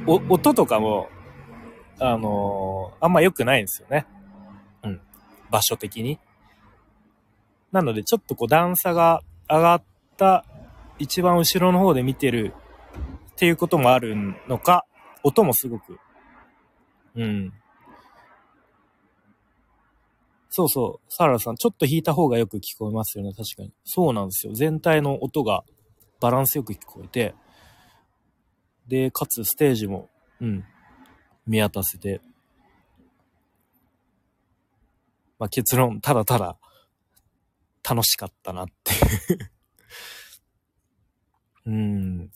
[0.07, 1.09] 音とかも、
[1.99, 4.05] あのー、あんま良くないんですよね。
[4.83, 5.01] うん。
[5.51, 6.19] 場所的に。
[7.71, 9.83] なので、ちょっとこう段差が上がっ
[10.15, 10.45] た
[10.99, 12.53] 一番後ろの方で見てる
[13.31, 14.15] っていうこともある
[14.47, 14.85] のか、
[15.23, 15.99] 音もすごく、
[17.15, 17.53] うん、
[20.49, 21.13] そうそう。
[21.13, 23.31] サラさん、ちょっと弾いた方がよく聞こえますよね。
[23.33, 23.73] 確かに。
[23.83, 24.53] そうなんですよ。
[24.53, 25.63] 全体の音が
[26.19, 27.35] バランスよく聞こえて。
[28.87, 30.63] で、かつステージも、うん、
[31.45, 32.21] 見渡せて、
[35.39, 36.57] まあ、結論、ただただ
[37.87, 39.51] 楽しかったなっていう
[41.67, 42.31] うん。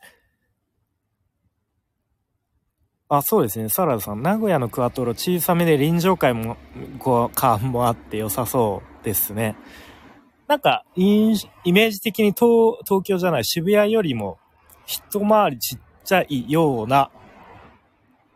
[3.13, 3.67] あ、そうですね。
[3.67, 4.21] サラダさん。
[4.21, 6.55] 名古屋のクアトロ小さめで臨場感も、
[6.97, 9.57] こう、感もあって良さそうですね。
[10.47, 14.39] なんか、イメージ的に東東京じゃない渋谷よりも
[14.85, 17.11] 一回りちっちゃいような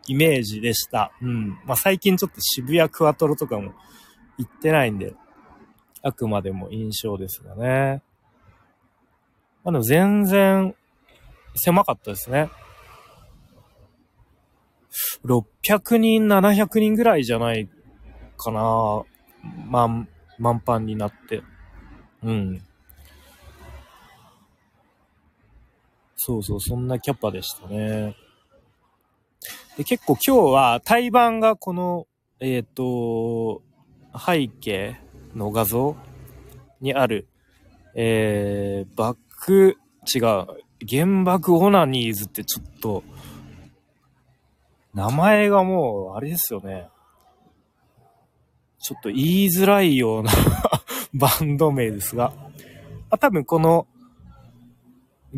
[0.08, 1.10] イメージでした。
[1.22, 1.58] うん。
[1.64, 3.72] まあ、最近ちょっと渋谷クワトロとかも
[4.36, 5.14] 行ってないんで、
[6.02, 8.02] あくまでも印象ですがね。
[9.64, 10.74] まあ、でも全然
[11.54, 12.50] 狭かったですね。
[15.24, 17.68] 600人、700人ぐらいじゃない
[18.36, 19.02] かな。
[19.68, 21.42] ま満、満帆になって。
[22.22, 22.62] うん。
[26.16, 28.16] そうそう、そんなキャパでしたね。
[29.76, 32.06] で、結構今日は対バンがこの、
[32.40, 33.62] えっ、ー、と、
[34.18, 34.96] 背景
[35.34, 35.96] の画像
[36.80, 37.28] にある、
[37.94, 39.76] えー、バック、
[40.12, 40.46] 違う、
[40.88, 43.04] 原爆オナニーズってちょっと、
[44.96, 46.88] 名前がもう、あれですよね。
[48.78, 50.32] ちょっと言いづらいような
[51.12, 52.32] バンド名ですが、
[53.10, 53.86] あ多分この、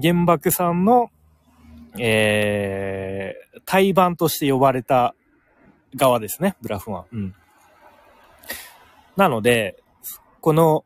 [0.01, 1.11] 原爆さんの、
[1.99, 5.17] えー、対バンとして呼ばれた
[5.97, 7.05] 側ですね、ブラフマン。
[7.11, 7.35] うん。
[9.17, 9.83] なので、
[10.41, 10.85] この、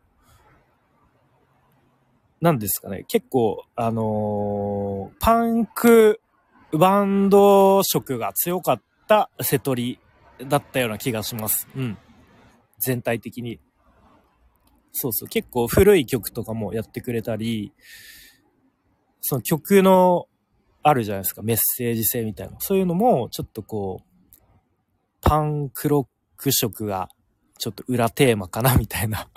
[2.41, 6.23] 何ですかね、結構、あのー、パンク
[6.73, 9.99] バンド色が強かった瀬戸り
[10.49, 11.69] だったような気がします。
[11.77, 11.99] うん。
[12.79, 13.61] 全体的に。
[14.93, 15.29] そうそう。
[15.29, 17.73] 結構古い曲とかもやってくれたり、
[19.21, 20.27] その曲の
[20.83, 22.57] あるじゃないですか、メッセージ性みたいな。
[22.59, 24.41] そういうのも、ちょっとこう、
[25.21, 26.07] パンクロッ
[26.37, 27.09] ク色が、
[27.59, 29.29] ちょっと裏テーマかな、みたいな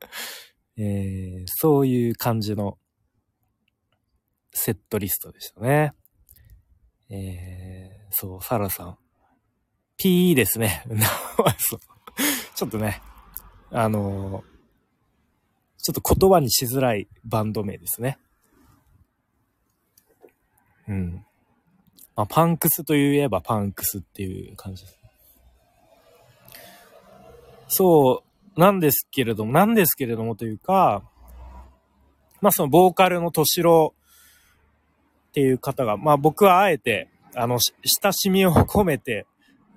[0.78, 2.78] えー、そういう感じの
[4.52, 5.92] セットリストでしたね。
[7.10, 8.98] えー、そう、サラさん。
[9.96, 10.84] P ですね。
[12.54, 13.02] ちょっとね、
[13.70, 14.44] あのー、
[15.78, 18.18] ちょっと言葉にしづらいバンド名ですね。
[20.88, 21.26] うん。
[22.14, 24.98] まあ、パンクスといえばパンクスっていう感じです。
[27.68, 28.24] そ
[28.56, 31.02] う、なんですけれども、なんですけれどもというか、
[32.40, 33.94] まあそのボーカルの敏郎
[35.30, 37.58] っていう方が、まあ僕はあえて、あの、
[38.02, 39.26] 親しみを込めて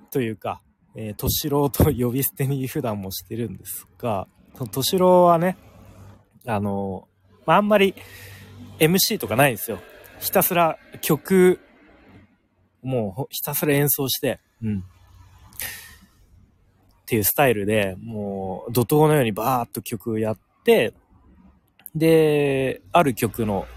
[0.09, 0.61] というか、
[0.95, 5.57] えー、敏郎と呼び捨てに普段もしてるんですが、その敏郎はね、
[6.47, 7.07] あの、
[7.45, 7.93] まああんまり
[8.79, 9.79] MC とかないんですよ。
[10.19, 11.59] ひたすら曲、
[12.81, 14.79] もうひたすら演奏して、うん。
[14.79, 14.83] っ
[17.05, 20.93] ていうスタイルで、もう怒涛のようにバーっと曲やって、
[21.93, 23.67] で、ある曲の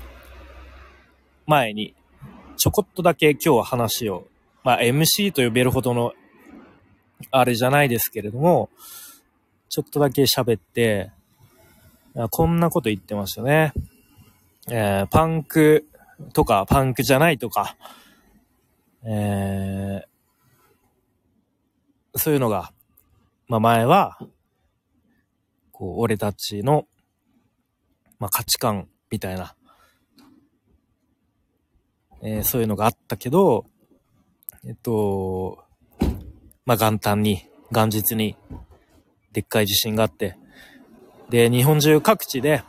[1.46, 1.94] 前に、
[2.56, 4.26] ちょこっとだけ今日は話を、
[4.64, 6.12] まあ MC と呼べるほどの、
[7.30, 8.68] あれじゃないですけれども、
[9.68, 11.11] ちょっとだけ喋って、
[12.30, 13.72] こんなこと言ってましたね。
[14.68, 15.87] えー、パンク
[16.32, 17.76] とか、パンクじゃないとか、
[19.04, 22.72] えー、そういうのが、
[23.48, 24.18] まあ前は、
[25.72, 26.87] こう、俺たちの、
[28.18, 29.55] まあ価値観みたいな、
[32.22, 33.66] えー、そういうのがあったけど、
[34.64, 35.64] えっと、
[36.64, 38.37] まあ元旦に、元日に、
[39.33, 40.37] でっかい地震があって、
[41.31, 42.62] で、日本中各地で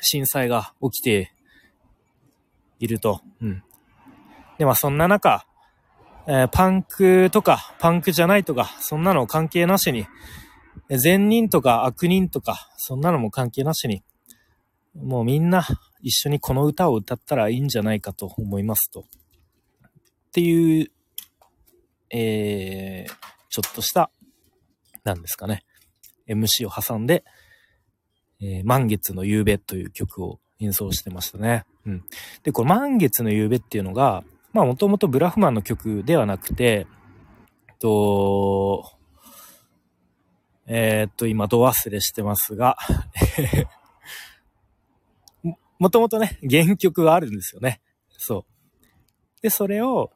[0.00, 1.32] 震災が起きて
[2.78, 3.20] いると。
[3.40, 3.62] うん。
[4.58, 5.46] で、まあそんな中、
[6.26, 10.06] えー、パンクとか、パンクじゃないとか、そんなの関係なしに、
[10.90, 14.02] 善人とか悪人とか、そんなのも関係なしに、
[14.94, 15.66] もうみんな
[16.04, 19.00] 一緒にこの歌を歌ったらいいんじゃないかと思いますと。
[19.00, 19.04] っ
[20.32, 20.90] ていう、
[22.10, 23.12] えー、
[23.48, 24.10] ちょっとした、
[25.02, 25.64] なんですかね、
[26.28, 27.24] MC を挟んで、
[28.40, 31.64] えー、満月の夕べという曲を演奏してましたね。
[31.86, 32.04] うん。
[32.42, 36.86] で、この満月の夕べっていうのが、まあもともとブラフマンの曲ではなくて、
[37.78, 38.92] と、
[40.66, 42.76] えー、っと、今、ど忘れしてますが
[45.84, 47.82] もともとね、原曲があるんですよね。
[48.08, 49.42] そう。
[49.42, 50.10] で、それを、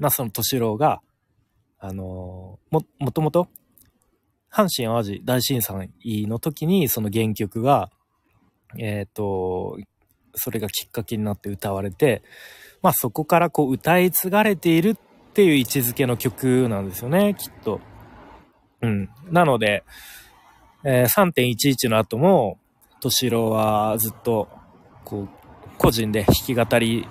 [0.00, 1.00] まあその敏郎が、
[1.78, 3.46] あのー、も、もともと、
[4.52, 5.92] 阪神淡路大震災
[6.26, 7.92] の時にその原曲が、
[8.78, 9.78] えっ、ー、と、
[10.34, 12.24] それがきっかけになって歌われて、
[12.82, 17.80] まあそこからこう歌い継がれているっていう位置づけの曲なんですよね、きっと。
[18.82, 19.08] うん。
[19.30, 19.84] なので、
[20.82, 22.58] えー、3.11の後も、
[23.00, 24.48] 敏郎はずっと、
[25.04, 25.28] こう、
[25.78, 27.06] 個人で弾き語り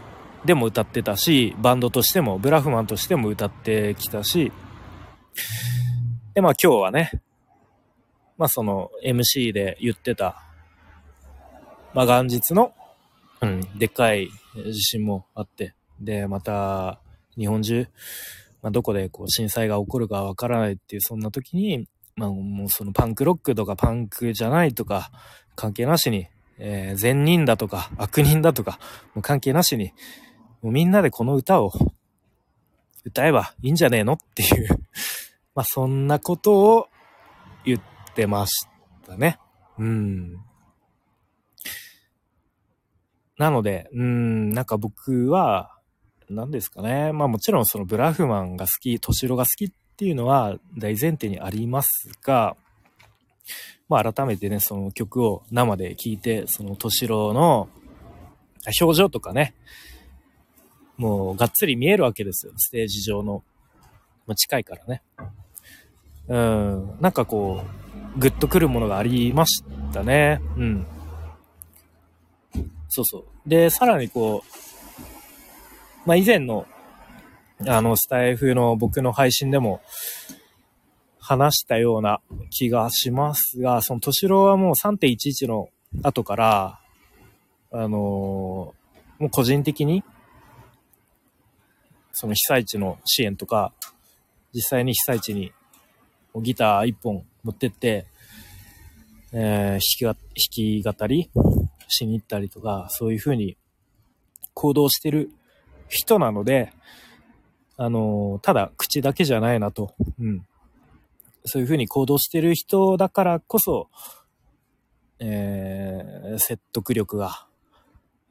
[0.46, 4.52] でも歌ってたし、バンドとしても、ブラフマンとしても歌ってきたし、
[6.34, 7.12] で、まあ今日はね、
[8.38, 10.42] まあその MC で言ってた、
[11.94, 12.74] まあ元日の、
[13.42, 14.30] うん、でっかい
[14.72, 17.02] 地震もあって、で、また
[17.38, 17.88] 日本中、
[18.62, 25.12] まあどこでこう震災が起こるかわからないっていうそんな時に、まあもうそのパンクロックとかパンクじゃないとか
[25.56, 26.28] 関係なしに、
[26.60, 28.80] えー、善人だとか悪人だとか、
[29.16, 29.94] もう関係なしに、
[30.62, 31.72] もうみんなでこの歌を
[33.06, 34.68] 歌えばいいんじゃねえのっていう
[35.56, 36.90] まあそんなことを
[37.66, 37.82] 言っ
[38.14, 38.68] てまし
[39.06, 39.40] たね。
[39.78, 40.38] うん。
[43.38, 45.76] なので、うん、なんか僕は、
[46.30, 47.12] 何ですかね。
[47.14, 51.90] まあもちろんそのブラフマンが好き、トシロが好きっていうのは大前提にあります
[52.22, 52.56] が、
[53.88, 57.70] まあ改めてね、その曲を生で聴いて、そのトシロの
[58.82, 59.54] 表情とかね、
[60.98, 62.54] もうがっつり見えるわけですよ。
[62.58, 63.44] ステージ上の。
[64.28, 65.02] まあ、近いからね。
[66.28, 67.64] うん、なんかこ
[68.16, 70.40] う、グッとくるものがありましたね。
[70.56, 70.86] うん。
[72.90, 73.50] そうそう。
[73.50, 76.68] で、さらにこう、まあ、以前の、
[77.66, 79.82] あの、スタイフの僕の配信でも
[81.30, 85.70] 話したような気がしますが、その、敏郎はもう3.11の
[86.02, 86.80] 後から、
[87.72, 88.74] あのー、も
[89.22, 90.04] う個人的に、
[92.14, 93.74] その被災地の支援とか、
[94.56, 95.54] 実際に被災地に
[96.42, 98.08] ギター一本持ってって、
[99.32, 101.30] えー、弾き弾き語り
[101.90, 103.56] しに行ったりとか、そういう風に
[104.56, 105.30] 行動してる
[105.90, 106.74] 人なので、
[107.78, 110.49] あのー、ただ口だけじゃないなと、うん。
[111.46, 113.90] そういう風に行動してる人だからこそ、
[115.20, 117.48] えー、説得力が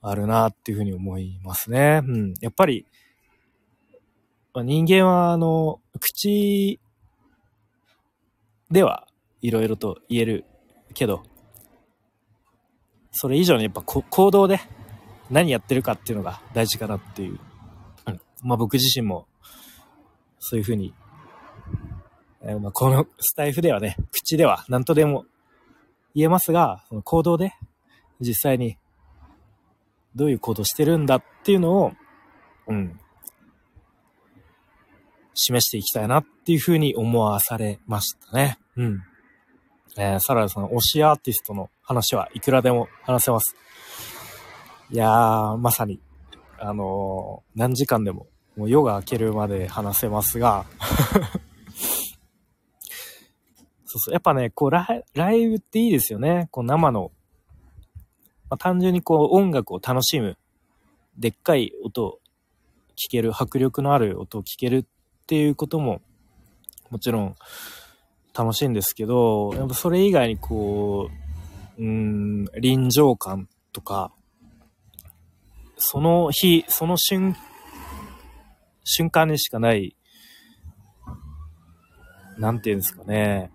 [0.01, 2.03] あるなっていう風に思いますね。
[2.05, 2.35] うん。
[2.41, 2.87] やっぱり、
[4.55, 6.81] まあ、人間はあの、口
[8.71, 9.07] では
[9.41, 10.45] いろいろと言える
[10.95, 11.23] けど、
[13.13, 14.61] それ以上にやっぱ行動で
[15.31, 17.41] 何やってるかっていうのが大事かなっていう。
[18.07, 19.27] うん、まあ僕自身も
[20.39, 20.95] そういうふうに、
[22.49, 25.27] えー、まあこのスタイフではね、口では何とでも
[26.15, 27.53] 言えますが、その行動で
[28.21, 28.79] 実際に
[30.17, 31.93] どういう行動してるんだっていうのを、
[32.67, 32.99] うん、
[35.35, 38.59] 示していきたいなっていうふうに思わされましたね。
[38.77, 39.03] うん。
[39.99, 43.55] えー、サラダさん、推しアーティストの話はいくらでも話せます。
[44.91, 46.01] いやー、まさに、
[46.59, 50.65] あのー、何時間でも、もう夜が明けるまで話せますが
[53.91, 56.49] そうそう、やっぱね、こうラ、ライブっていいですよね。
[56.51, 57.11] こう生の、
[58.51, 60.37] まあ、単純にこう音楽を楽しむ、
[61.17, 62.19] でっかい音を
[62.97, 64.85] 聞ける、迫力のある音を聞けるっ
[65.27, 66.03] ていうことも、
[66.91, 67.35] もちろん
[68.37, 71.09] 楽しいんですけど、やっぱそれ以外にこ
[71.79, 74.13] う、うん、臨場感とか、
[75.79, 77.35] その日、その瞬、
[78.85, 79.97] 瞬間にしかない、
[82.37, 83.51] なんていうんですかね。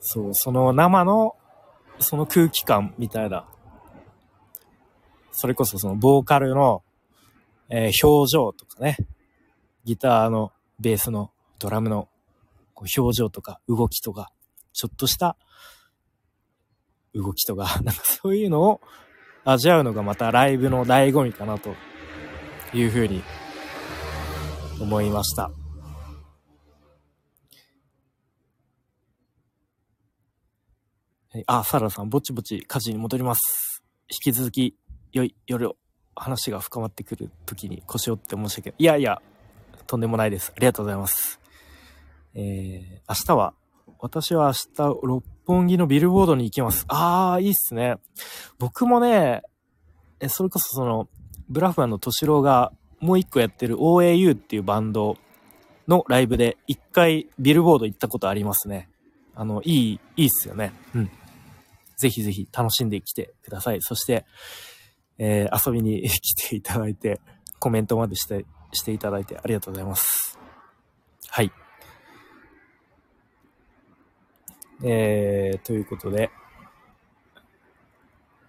[0.00, 1.36] そう、その生の、
[1.98, 3.46] その空気感みたいな。
[5.32, 6.82] それこそそのボーカルの、
[7.68, 8.96] えー、表情とかね。
[9.84, 12.08] ギターのベースのドラムの
[12.74, 14.30] こう表情とか動きとか、
[14.72, 15.36] ちょっとした
[17.14, 18.80] 動きとか、 なんかそういうのを
[19.44, 21.74] 味わうのがまたライブの醍醐味かなと
[22.74, 23.22] いうふうに
[24.80, 25.50] 思いました。
[31.46, 33.84] あ、サラさん、ぼちぼち家事に戻ります。
[34.10, 34.76] 引き続き、
[35.12, 35.76] 良い夜を、
[36.16, 38.76] 話が深まってくる時に腰を折って申し訳ない。
[38.78, 39.22] いやいや、
[39.86, 40.52] とんでもないです。
[40.56, 41.40] ありがとうございます。
[42.34, 43.54] えー、明日は、
[44.00, 44.52] 私は明
[44.92, 46.84] 日、六本木のビルボードに行きます。
[46.88, 47.96] あー、いいっすね。
[48.58, 49.42] 僕もね、
[50.18, 51.08] え、それこそその、
[51.48, 55.16] ブラフマンの敏郎がもう一個やってる OAU っていうバンド
[55.86, 58.88] のライブで一回ビルボード行ったことありますね。
[59.34, 60.72] あの、いい、いいっすよね。
[60.94, 61.10] うん。
[62.00, 63.82] ぜひぜひ楽しんできてください。
[63.82, 64.24] そして、
[65.18, 67.20] えー、遊びに来ていただいて、
[67.58, 70.38] コメントまでしてしていただいてありがとうございます。
[71.28, 71.52] はい。
[74.82, 76.30] えー、ということで、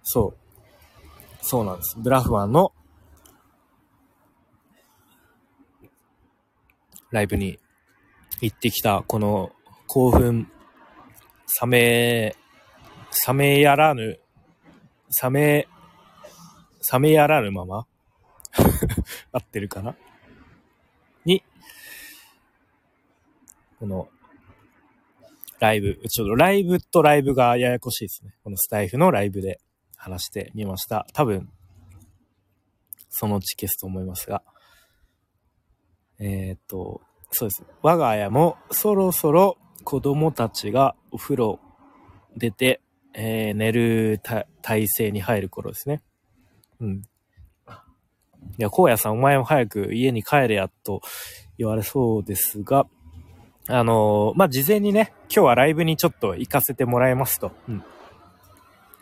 [0.02, 0.34] そ
[1.42, 1.46] う。
[1.46, 1.98] そうなんです。
[2.00, 2.72] ブラフマンの
[7.10, 7.60] ライブに
[8.40, 9.52] 行ってきた、この
[9.88, 10.50] 興奮、
[11.62, 12.36] 冷め、
[13.28, 14.20] 冷めやらぬ、
[15.22, 15.68] 冷め、
[16.92, 17.86] 冷めやらぬまま？
[19.32, 19.96] 合ってるかな？
[21.26, 21.44] に、
[23.80, 24.10] この、
[25.60, 28.34] ライブ、ちょっとライブとライブがややこしいですね。
[28.44, 29.60] このスタイフのライブで
[29.96, 31.06] 話してみました。
[31.14, 31.50] 多分、
[33.10, 34.42] そのうち消すと思いますが。
[36.18, 37.02] えー、っと、
[37.32, 37.64] そうです。
[37.82, 41.60] 我が家もそろそろ子供たちがお風呂
[42.36, 42.82] 出て、
[43.14, 44.22] えー、寝る
[44.62, 46.02] 体勢に入る頃ですね。
[46.80, 47.02] うん。
[48.58, 51.02] いや、荒野さんお前も早く家に帰れやと
[51.58, 52.88] 言われそうですが、
[53.68, 57.52] あのー、まあ、事前にね、今日はライブにちょっと行かせてもらいますと。
[57.70, 57.84] うん。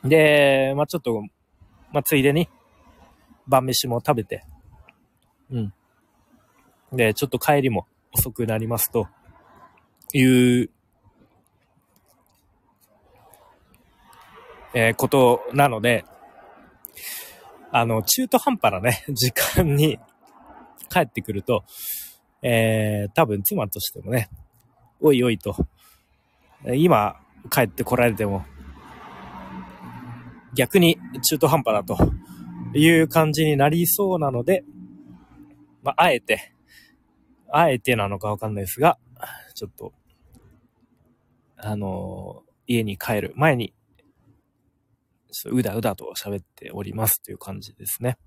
[0.03, 1.21] で、まあ、ちょっと、
[1.91, 2.49] まあ、ついでに、
[3.47, 4.43] 晩飯も食べて、
[5.51, 5.73] うん。
[6.93, 9.07] で、ちょっと帰りも遅くなりますと
[10.13, 10.23] い
[10.63, 10.69] う、
[14.73, 16.05] えー、ことなので、
[17.71, 19.99] あの、中途半端なね、 時間に
[20.89, 21.63] 帰ってくると、
[22.41, 24.29] えー、多分妻としてもね、
[24.99, 25.55] おいおいと、
[26.65, 27.15] 今
[27.51, 28.45] 帰ってこられても、
[30.53, 30.97] 逆に
[31.29, 31.97] 中途半端だと
[32.73, 34.63] いう感じになりそうなので、
[35.83, 36.53] まあ、あえて、
[37.51, 38.97] あえてなのかわかんないですが、
[39.53, 39.93] ちょっと、
[41.57, 43.73] あの、家に帰る前に、
[45.51, 48.17] うだうだと喋っておりますという感じですね。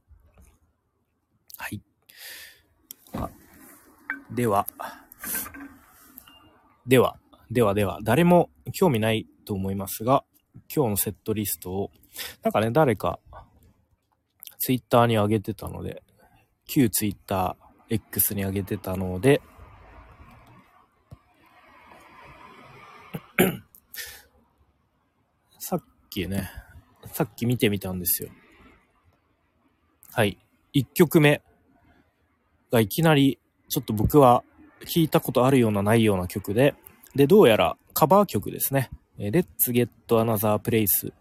[1.56, 1.82] はい。
[4.30, 4.66] では、
[6.86, 7.18] では、
[7.50, 10.24] ではでは、誰も興味ないと思いますが、
[10.74, 11.90] 今日のセットリストを、
[12.42, 13.20] なんかね、誰か、
[14.58, 16.02] ツイッターに上げてたので、
[16.66, 19.42] 旧ツイッター X に上げてたので、
[25.58, 26.50] さっきね、
[27.12, 28.30] さっき見てみたんですよ。
[30.12, 30.38] はい。
[30.74, 31.42] 1曲目
[32.70, 33.38] がいきなり、
[33.68, 34.42] ちょっと僕は
[34.84, 36.74] 聞いたことあるようなないような曲で、
[37.14, 38.90] で、どうやらカバー曲ですね。
[39.18, 41.12] Let's Get Another Place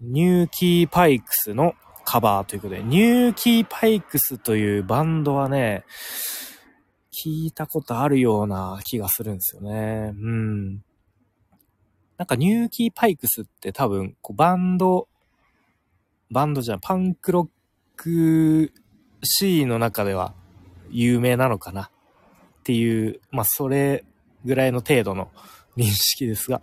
[0.00, 1.74] ニューキーパイクスの
[2.04, 5.84] カバーということで、ニューキーパイクスというバンドはね、
[7.24, 10.12] 聞いたことあるような気がするんですよね。
[10.14, 10.82] うん。
[12.18, 15.08] なんかニューキーパイクスって多分、こうバンド、
[16.30, 17.48] バンドじゃん、パンクロッ
[17.96, 18.72] ク
[19.22, 20.34] シーンの中では
[20.90, 21.82] 有名なのかな。
[21.82, 24.04] っていう、まあそれ
[24.44, 25.30] ぐらいの程度の
[25.76, 26.60] 認識ですが、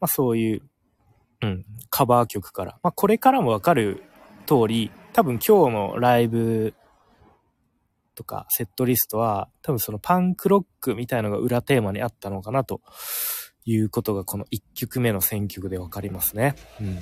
[0.00, 0.62] まあそういう、
[1.42, 4.02] うん、カバー曲から、まあこれからもわかる
[4.46, 6.74] 通り、多分今日のライブ
[8.14, 12.80] とかセットリストは多分そのパンクロックみたいのが裏テーマにあったのかなと
[13.64, 16.54] いうことがこの1曲目の選曲でわかりますね。
[16.80, 16.98] うん。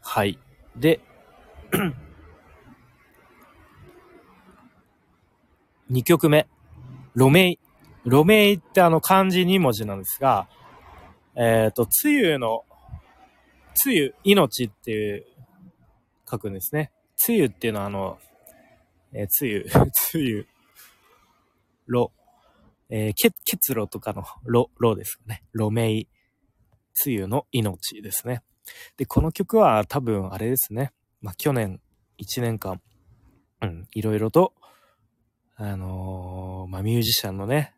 [0.00, 0.38] はい。
[0.76, 1.00] で、
[5.90, 6.46] 2曲目。
[7.14, 7.58] ロメイ。
[8.04, 10.48] ロメイってあの漢字2文字なんですが、
[11.36, 12.64] えっ、ー、と、つゆの、
[13.74, 15.24] つゆ、命っていう
[16.30, 16.92] 書くんですね。
[17.16, 18.18] つゆっていうのはあの、
[19.12, 20.46] えー、つゆ、 つゆ、
[21.86, 22.12] ろ、
[22.96, 25.42] えー、結露とかのろ、ろですね。
[25.50, 26.08] ろめい、
[26.92, 28.44] つゆの命ですね。
[28.96, 30.92] で、この曲は多分あれですね。
[31.20, 31.80] まあ、去年
[32.20, 32.80] 1年間、
[33.62, 34.54] うん、いろいろと、
[35.56, 37.74] あのー、まあ、ミュージシャンのね、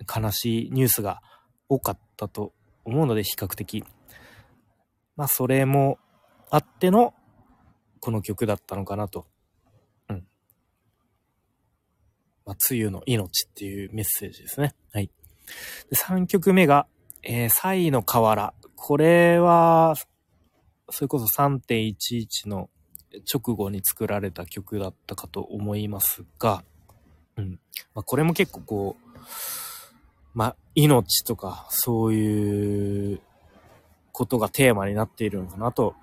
[0.00, 1.20] 悲しいニュースが
[1.68, 2.54] 多かったと
[2.86, 3.84] 思うので、比較的。
[5.14, 5.98] まあ、それも
[6.48, 7.12] あっての、
[8.00, 9.26] この曲だったのかなと。
[10.08, 10.26] うん。
[12.46, 14.74] まあ、梅雨の命っていうメッセージですね。
[14.92, 15.10] はい。
[15.90, 16.86] で、3曲目が、
[17.22, 18.54] えー、サイの河原。
[18.76, 19.94] これは、
[20.90, 22.68] それこそ3.11の
[23.32, 26.64] 直後に作られた曲だったかと思いますが、
[27.36, 27.60] うん。
[27.94, 29.18] まあ、これも結構こう、
[30.34, 33.20] まあ、命とか、そういう
[34.12, 35.94] ことがテーマになっているのかなと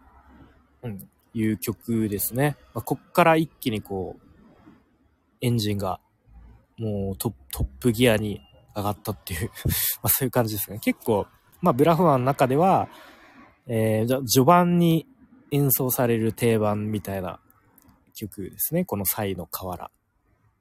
[0.84, 2.56] うん、いう曲ですね。
[2.74, 4.22] まあ、こっから一気にこう、
[5.42, 6.00] エンジンが
[6.82, 8.42] もうトップギアに
[8.76, 9.52] 上がったっていう
[10.02, 10.80] まそういう感じですね。
[10.80, 11.28] 結構、
[11.62, 12.90] まあブラフマンの中では、
[13.68, 15.08] えー、序盤に
[15.52, 17.40] 演奏される定番みたいな
[18.16, 18.84] 曲ですね。
[18.84, 19.92] このサイの河原。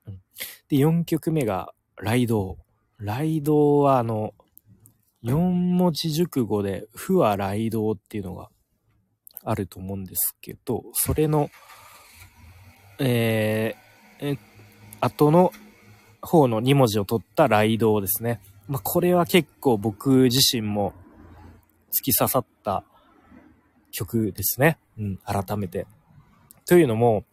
[0.06, 0.20] うん、
[0.68, 2.58] で、4曲目がライド。
[2.98, 4.34] ライドはあの、
[5.24, 8.50] 4文字熟語で、不は雷道っていうのが
[9.42, 11.48] あると思うんですけど、それの、
[12.98, 14.38] えー、え、
[15.00, 15.52] 後の
[16.22, 18.40] 方の2文字を取った雷道ですね。
[18.68, 20.92] まあ、これは結構僕自身も
[21.90, 22.84] 突き刺さった
[23.90, 24.78] 曲ですね。
[24.98, 25.86] うん、改めて。
[26.66, 27.24] というのも、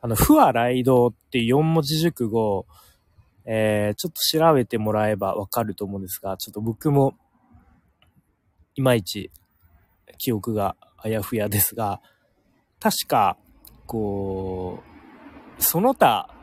[0.00, 2.66] あの、不は雷道っていう4文字熟語、
[3.46, 7.14] えー、ちょっと調べてもらえばわかると思うんですが、ちょっと僕も、
[8.76, 9.30] いまいち
[10.18, 12.00] 記憶があやふやですが、
[12.80, 13.36] 確か、
[13.86, 14.82] こ
[15.58, 16.33] う、その他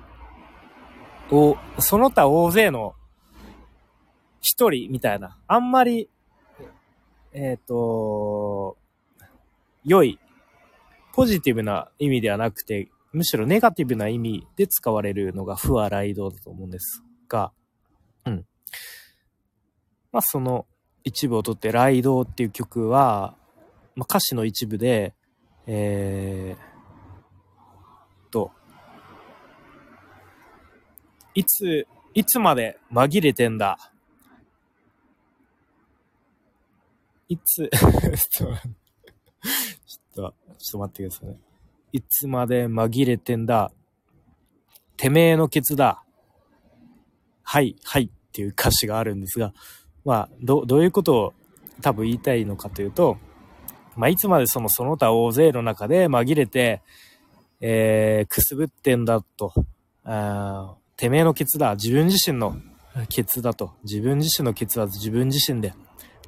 [1.31, 2.95] を、その他大勢の
[4.41, 6.09] 一人みたいな、あんまり、
[7.33, 8.77] えっ、ー、と、
[9.83, 10.19] 良い、
[11.13, 17.51] ポジティブな意味ではなくて、むしろネガティブな意味で使われるのが不和雷道だと思うんですが、
[18.25, 18.45] うん。
[20.11, 20.65] まあ、その
[21.03, 23.35] 一部をとって雷道っていう曲は、
[23.95, 25.13] まあ、歌詞の一部で、
[25.67, 26.71] えー、
[28.31, 28.51] と、
[31.33, 33.77] いつ、いつまで紛れてんだ？
[37.29, 37.69] いつ
[38.29, 38.57] ちょっ
[40.13, 40.33] と、ちょっ
[40.71, 41.39] と待ってくださいね。
[41.93, 43.71] いつまで紛れてんだ？
[44.97, 46.03] てめえのケツだ。
[47.43, 49.53] はい、はいっていう歌詞があるんですが、
[50.05, 51.33] まあ、ど、どういうことを
[51.81, 53.17] 多分言いたいのかというと、
[53.95, 56.81] まあ、いつまでそのその他大勢の中で紛れて、
[57.59, 59.53] えー、くすぶってんだと、
[60.05, 61.73] あてめえのケツだ。
[61.73, 62.55] 自分自身の
[63.09, 63.73] ケツだと。
[63.83, 65.73] 自分自身のケツは自分自身で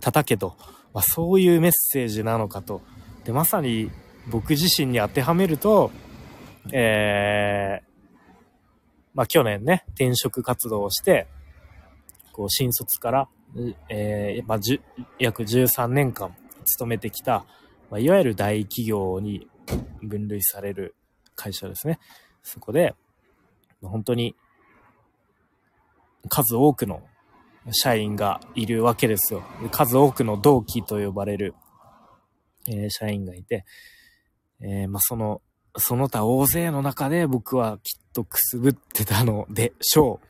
[0.02, 0.56] 叩けと。
[0.96, 2.82] まあ、そういうメッセージなのかと。
[3.24, 3.92] で、まさに
[4.32, 5.92] 僕自身に当てはめると、
[6.72, 7.86] えー、
[9.14, 11.28] まあ去年ね、転職活動をして、
[12.32, 13.28] こう新卒から、
[13.90, 14.60] えー、まあ、
[15.20, 17.46] 約13年間勤めてきた、
[17.92, 19.48] まあ、いわゆる大企業に
[20.02, 20.96] 分類される
[21.36, 22.00] 会社ですね。
[22.42, 22.96] そこで、
[23.84, 24.36] 本当に
[26.30, 27.02] 数多くの
[27.72, 29.44] 社員がいるわけですよ。
[29.72, 31.56] 数多くの同期と呼ばれる、
[32.68, 33.66] えー、社員がいて、
[34.62, 35.42] えー、まあ、その、
[35.78, 40.28] その他大勢の中で僕はきっとくすぶってたのでしょう。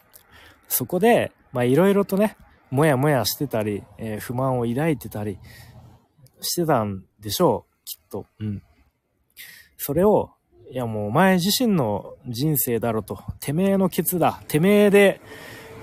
[0.70, 2.38] そこで、まあ、いろいろとね、
[2.72, 5.38] もやもやしてたり、えー、不満を抱いてたり
[6.42, 7.86] してたんでしょう。
[7.86, 8.26] きっと。
[8.40, 8.64] うん。
[9.78, 10.32] それを、
[10.72, 13.22] いやもうお前自身の人生だろと。
[13.40, 14.42] てめえのケツだ。
[14.48, 15.22] てめえで、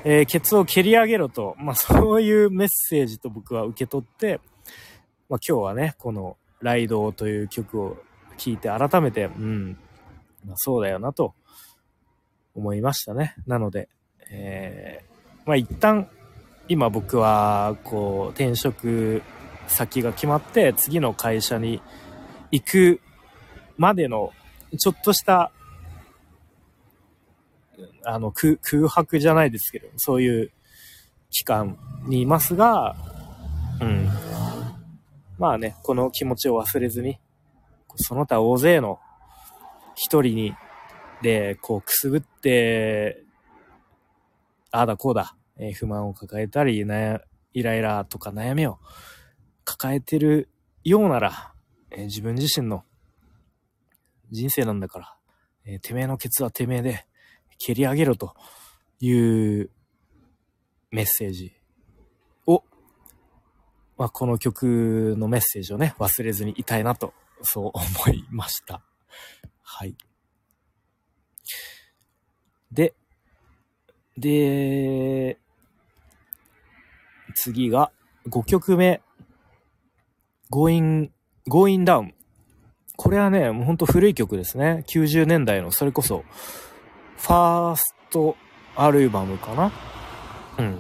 [0.05, 1.57] えー、ケツを蹴り上げろと。
[1.59, 4.41] まあそういうメッセージと僕は受け取って、
[5.29, 7.97] まあ今日はね、このライドという曲を
[8.39, 9.77] 聞いて改めて、うん、
[10.47, 11.35] まあ、そうだよなと
[12.55, 13.35] 思いましたね。
[13.47, 13.89] なので、
[14.31, 16.09] えー、まあ一旦、
[16.69, 19.23] 今僕は、こう、転職
[19.67, 21.83] 先が決まって、次の会社に
[22.51, 23.01] 行く
[23.77, 24.33] までの、
[24.79, 25.51] ちょっとした、
[28.05, 28.59] あの、空
[28.89, 30.51] 白じゃないですけど、そういう
[31.31, 32.97] 期間にいますが、
[33.81, 34.09] うん。
[35.39, 37.19] まあね、この気持ちを忘れずに、
[37.97, 39.01] その他大勢の
[39.95, 40.55] 一人に、
[41.23, 43.25] で、こうくすぶって、
[44.71, 48.79] ああだこうだ、えー、不満を抱えたり、イライラとか悩みを
[49.65, 50.49] 抱えてる
[50.85, 51.53] ようなら、
[51.91, 52.85] えー、自分自身の
[54.31, 55.17] 人生なんだから、
[55.65, 57.07] えー、てめえのケツはてめえで
[57.61, 58.35] 蹴り上げろと
[59.01, 59.71] いう
[60.91, 61.53] メッセージ
[62.47, 62.65] を、
[63.99, 68.83] まあ、この曲のメッセージをね、忘れずにいたいなとそう思いました。
[69.63, 69.95] はい。
[72.73, 72.95] で、
[74.17, 75.39] で、
[77.35, 77.93] 次が
[78.29, 79.03] 5曲目。
[80.51, 81.11] Going,
[81.49, 82.13] Going Down。
[82.97, 84.85] これはね、もうほんと古い曲ですね。
[84.89, 86.25] 90年代の、それこそ、
[87.21, 88.37] ファースト
[88.75, 89.71] アルバムかな？
[90.59, 90.79] うん。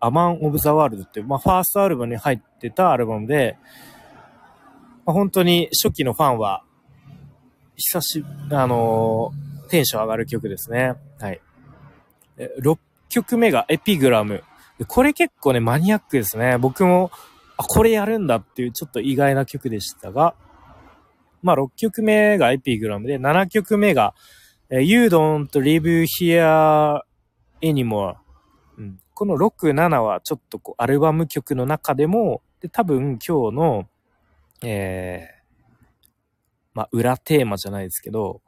[0.00, 3.58] アマン・オブ・ザ・ワールドって、まあ、ファーストアルバムに入ってたアルバムで、
[5.04, 6.64] まあ、本当に初期のファンは、
[7.76, 10.94] 久し、あのー、テンション上がる曲ですね。
[11.18, 11.40] はい。
[12.62, 12.78] 6
[13.10, 14.42] 曲目がエピグラム。
[14.88, 16.56] これ結構ね、マニアックですね。
[16.56, 17.10] 僕も、
[17.58, 20.34] あ、これやるんだっていうちょっと意外な曲でしたが、
[21.42, 24.14] まあ6曲目がエピグラムで、7曲目が、
[24.70, 27.00] You don't live here
[27.60, 28.14] anymore。
[28.78, 33.88] うん、この6、7はちょっとこうアルバム曲の中でも、で多分今日の
[34.62, 36.08] えー、
[36.74, 38.42] まあ、裏テーマじゃないですけど、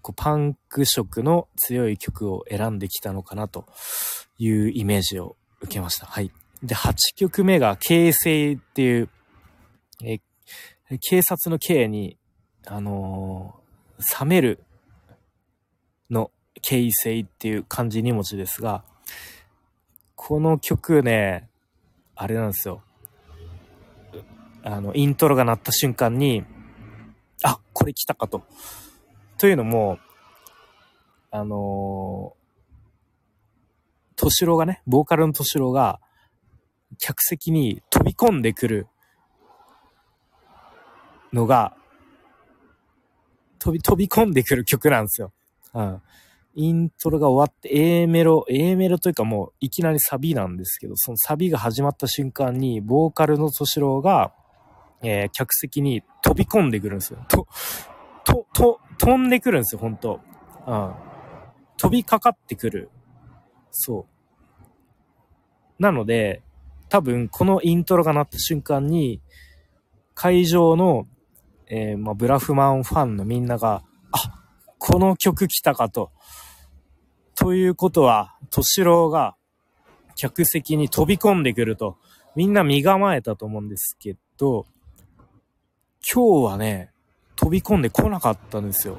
[0.00, 3.66] こうパンク色の強い曲を選んできたのかなと
[4.38, 6.06] いうイメージを受けました。
[6.06, 6.32] はい。
[6.62, 9.08] で、8曲目が形成っていう、
[10.04, 10.18] え
[10.98, 12.18] 警察の刑に、
[12.66, 14.64] あのー、冷める
[16.12, 18.84] の形成っていう漢字2文字ですが、
[20.14, 21.48] この曲ね、
[22.14, 22.82] あれなんですよ。
[24.62, 26.44] あの、イントロが鳴った瞬間に、
[27.42, 28.44] あ、これ来たかと。
[29.38, 29.98] というのも、
[31.32, 35.98] あのー、敏郎がね、ボーカルの敏郎が、
[36.98, 38.86] 客席に飛び込んでくる
[41.32, 41.74] のが、
[43.58, 45.32] 飛び、飛び込んでくる曲なんですよ。
[45.74, 46.02] うん。
[46.54, 47.70] イントロが終わって、
[48.02, 54.32] A メロ、A メロというかもういきなりサビなんですけど、そのサビが始まった瞬間に、ボーカルの敏郎が、
[55.02, 57.24] えー、客席に飛び込んでくるんですよ。
[57.28, 57.46] と、
[58.24, 60.20] と、と、飛んでくるんですよ、本当
[60.66, 60.94] うん。
[61.78, 62.90] 飛びかかってくる。
[63.70, 64.06] そ
[65.78, 65.82] う。
[65.82, 66.42] なので、
[66.88, 69.20] 多分このイントロが鳴った瞬間に、
[70.14, 71.06] 会場の、
[71.66, 73.82] えー、まあ、ブラフマンファンのみんなが、
[74.84, 76.10] この曲来たかと。
[77.36, 79.36] ということは、敏郎が
[80.16, 81.98] 客席に飛び込んでくると、
[82.34, 84.66] みんな身構えたと思うんですけど、
[86.12, 86.90] 今日はね、
[87.36, 88.98] 飛び込んでこなかったんですよ。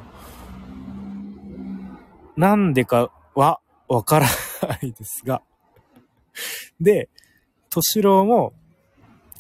[2.38, 3.60] なんでかは
[3.90, 4.28] わから
[4.66, 5.42] ないですが。
[6.80, 7.10] で、
[7.70, 8.54] 敏郎も、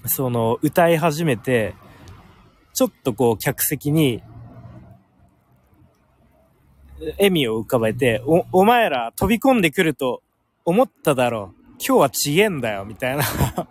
[0.07, 1.73] その、歌い始めて、
[2.73, 4.21] ちょっとこう、客席に、
[7.17, 10.21] 笑みを浮かべて、お、お前ら飛び込んでくると
[10.65, 11.63] 思っただろう。
[11.85, 13.23] 今日はちげんだよ、みたいな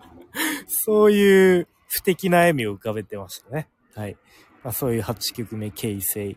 [0.67, 3.69] そういう不敵な笑みを浮かべてましたね。
[3.95, 4.17] はい。
[4.63, 6.37] まあ、そういう8曲目、形成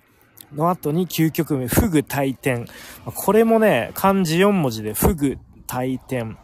[0.53, 2.65] の後に9曲目、フグ大天。
[3.05, 5.37] これもね、漢字4文字でフグ
[5.67, 6.29] 大天。
[6.29, 6.37] も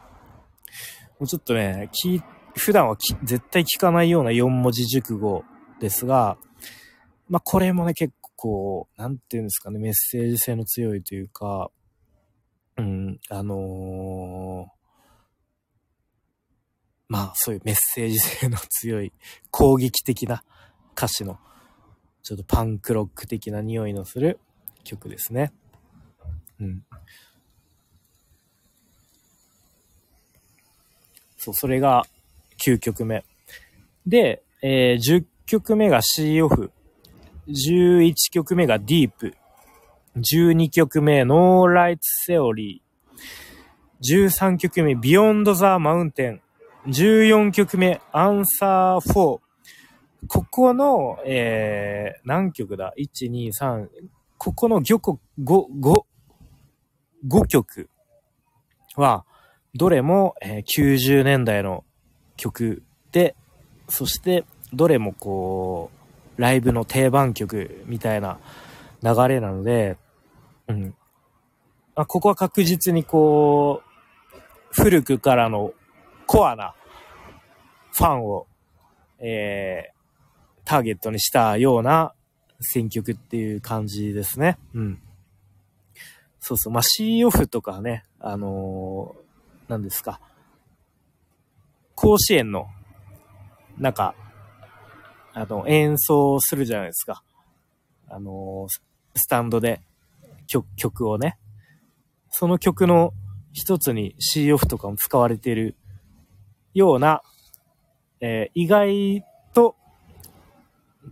[1.22, 2.22] うちょっとね、聞、
[2.56, 5.44] 普段は絶対聞かないような4文字熟語
[5.80, 6.38] ですが、
[7.30, 11.70] まあ、これもね、結構、なんていうんですかね、メッセージ性の強いというか、
[12.78, 14.68] うん、あのー、
[17.08, 19.14] まあ、そういうメッセージ性の強い、
[19.52, 20.44] 攻撃的な
[20.98, 21.38] 歌詞の、
[22.24, 24.40] ちょっとパンクロック的な匂いのする
[24.84, 25.54] 曲ですね。
[26.60, 26.84] うん。
[31.38, 32.06] そう、それが
[32.66, 33.24] 9曲目。
[34.08, 36.72] で、えー、10曲目が C オフ。
[37.52, 39.36] 11曲目がディープ。
[40.18, 44.32] 12曲目、ノーライツセオリー。
[44.34, 46.42] 13曲目、ビヨンドザマウンテン。
[46.88, 49.40] 14曲目、アンサー4。
[50.28, 53.88] ここの、えー、何曲だ ?1、2、3、
[54.38, 56.04] ここの5、5、5、
[57.28, 57.90] 5曲
[58.96, 59.26] は、
[59.74, 61.84] どれも、えー、90年代の
[62.38, 63.36] 曲で、
[63.88, 66.01] そして、どれもこう、
[66.42, 68.40] ライブの定番曲みたいな
[69.04, 69.98] 流れなので、
[70.68, 70.96] うん。
[71.96, 75.72] まあ、ここは確実にこう、古くからの
[76.26, 76.74] コアな
[77.94, 78.48] ファンを、
[79.20, 82.14] えー、ターゲットにしたような
[82.60, 84.58] 選曲っていう感じですね。
[84.74, 85.00] うん。
[86.40, 86.74] そうそう。
[86.74, 90.20] まあ、C オフとかね、あのー、何ですか。
[91.94, 92.66] 甲子園の、
[93.78, 94.16] なんか、
[95.34, 97.24] あの、演奏するじゃないですか。
[98.10, 98.68] あの、
[99.16, 99.82] スタンドで
[100.48, 101.38] 曲、曲をね。
[102.30, 103.14] その曲の
[103.54, 105.76] 一つに C オフとかも使われている
[106.74, 107.22] ような、
[108.22, 109.76] えー、意外と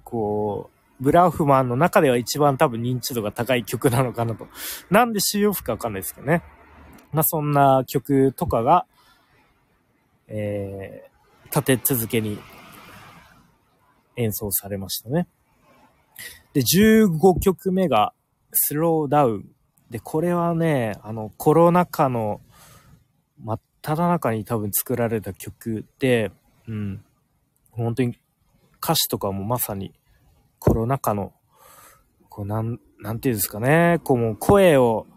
[0.04, 4.48] こう、ブラフマンの中では一番多分認知度が高い曲なのかなと。
[4.90, 6.44] なんで C オフかわかんないですけどね。
[7.12, 8.86] まあそんな曲とかが、
[10.28, 12.38] えー、立て続けに
[14.20, 15.28] 演奏されましたね。
[16.54, 18.14] で、15曲目が
[18.52, 19.46] スローダウン。
[19.90, 22.42] で、これはね、あの、コロナ禍の
[23.44, 26.32] 真っ只中に多分作られた曲で、
[26.68, 27.04] うん、
[27.72, 28.20] 本当に
[28.84, 29.94] 歌詞とかもまさに
[30.60, 31.34] コロナ禍の、
[32.28, 35.08] こうなん、なんていうんですかね、こうもう声を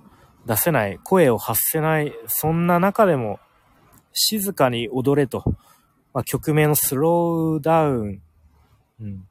[0.47, 3.41] 出せない、声を発せない、そんな中でも
[4.13, 5.43] 静かに踊れと、
[6.15, 8.23] まあ、曲名のスローダウン、
[9.03, 9.29] うん、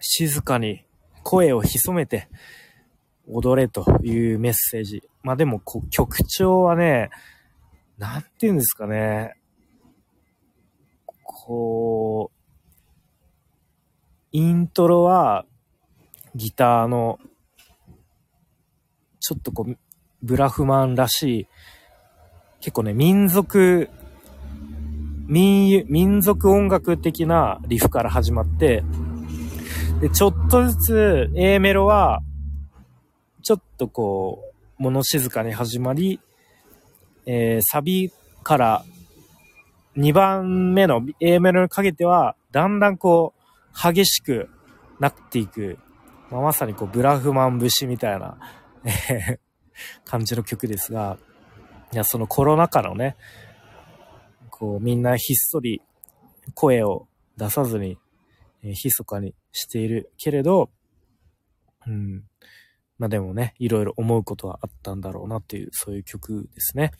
[0.00, 0.84] 静かに
[1.22, 2.28] 声を潜めて
[3.28, 5.02] 踊れというメッセージ。
[5.22, 7.10] まあでもこ曲調はね、
[7.98, 9.34] なんて言うんですかね、
[11.24, 12.36] こう、
[14.32, 15.44] イントロは、
[16.34, 17.18] ギターの、
[19.20, 19.78] ちょっとこう、
[20.22, 21.48] ブラフマンらしい、
[22.60, 23.90] 結構ね、民族
[25.26, 28.82] 民、民族音楽的なリフから始まって、
[30.00, 32.20] で、ちょっとずつ A メロは、
[33.42, 36.20] ちょっとこう、物静かに始まり、
[37.24, 38.12] えー、サビ
[38.42, 38.84] から
[39.96, 44.48] 2番目の A メロにかけては、だんだんこう、激しく
[45.00, 45.78] なっていく、
[46.30, 48.36] まあ、まさにこう、ブラフマン節みたいな、
[48.84, 49.38] え
[50.04, 51.18] 感じの曲ですが、
[51.92, 53.16] いや、そのコロナ禍のね、
[54.58, 55.82] こう、みんなひっそり
[56.54, 57.98] 声を出さずに、
[58.62, 60.70] えー、密かにしているけれど、
[61.86, 62.24] うん。
[62.98, 66.92] まあでもね、いろいろ思うことはあったんだろうなっていう、そういう曲ですね。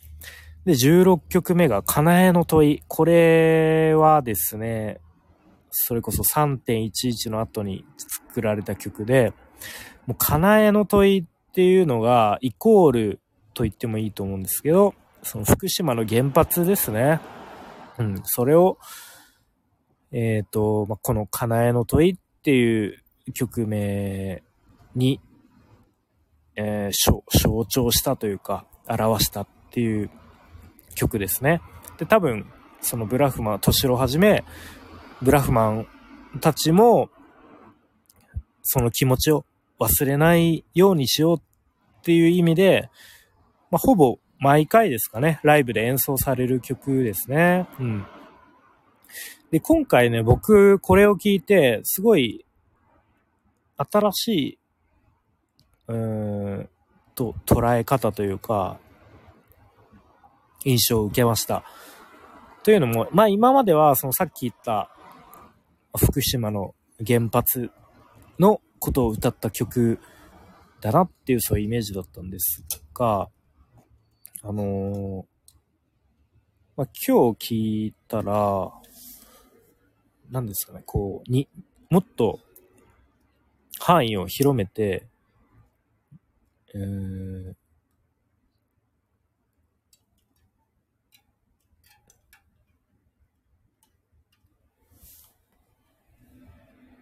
[0.66, 2.82] で、16曲目が、かなえの問い。
[2.88, 5.00] これはですね、
[5.70, 7.86] それこそ3.11の後に
[8.28, 9.32] 作られた曲で、
[10.06, 13.20] もう、かなえの問いっていうのが、イコール
[13.54, 17.20] と言ってもいいと思うんですけど、その福島の原発ですね。
[17.98, 18.78] うん、それを、
[20.12, 24.42] えっ、ー、と、まあ、この、かなえの問いっていう曲名
[24.94, 25.20] に、
[26.54, 30.10] えー、象徴したというか、表したっていう
[30.94, 31.60] 曲ですね。
[31.98, 32.46] で、多分、
[32.80, 34.44] そのブラフマン、敏郎はじめ、
[35.22, 35.88] ブラフマン
[36.40, 37.10] たちも、
[38.62, 39.44] その気持ちを
[39.78, 42.90] 忘れないようにしようっていう意味で、
[43.70, 47.66] まあ、ほぼ毎回ですかね、ライブで演奏される曲ですね。
[47.80, 48.06] うん。
[49.50, 52.44] で、今回ね、僕、これを聞いて、すごい、
[53.76, 54.58] 新しい、
[55.88, 56.68] うーん、
[57.14, 58.78] と、捉え方というか、
[60.64, 61.64] 印象を受けました。
[62.64, 64.90] というのも、まあ今まではそのさっき言った
[65.96, 66.74] 福島の
[67.06, 67.70] 原発
[68.40, 70.00] のことを歌った曲
[70.80, 73.28] だなっていうそういうイメージだったんですが、
[74.48, 75.24] あのー、
[76.76, 78.70] まあ今日聞いたら、
[80.30, 81.48] 何ですかね、こう、に、
[81.90, 82.38] もっと
[83.80, 85.08] 範囲を広めて、
[86.74, 87.54] えー、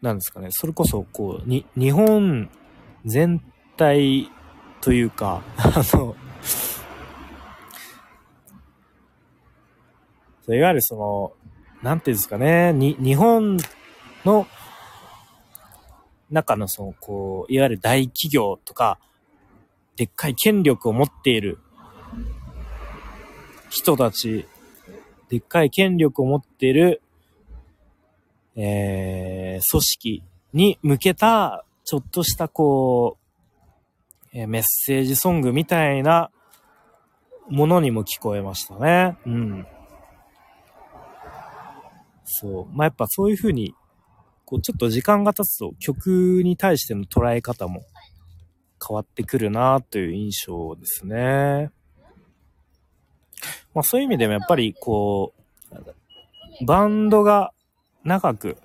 [0.00, 2.48] なんですかね、それこそ、こう、に、日本
[3.04, 3.42] 全
[3.76, 4.30] 体
[4.80, 6.16] というか、 あの、
[10.44, 11.32] そいわゆるその、
[11.82, 13.56] なんていうんですかね、に、日本
[14.24, 14.46] の
[16.30, 18.98] 中のその、こう、いわゆる大企業とか、
[19.96, 21.58] でっかい権力を持っている
[23.70, 24.46] 人たち、
[25.28, 27.00] でっかい権力を持っている
[28.56, 30.22] えー、組織
[30.52, 33.18] に向けた、ちょっとしたこ
[34.32, 36.30] う、えー、メッセージソングみたいな
[37.48, 39.16] ものにも聞こえましたね。
[39.26, 39.66] うん。
[42.24, 42.76] そう。
[42.76, 43.74] まあ、やっぱそういう風に、
[44.44, 47.82] こう、ちょっと時間が経つと曲に対しての捉え方も
[48.86, 51.70] 変わってくるなという印象ですね。
[53.74, 57.52] まあそういう意味でもやっぱりこう、バンドが
[58.04, 58.56] 長く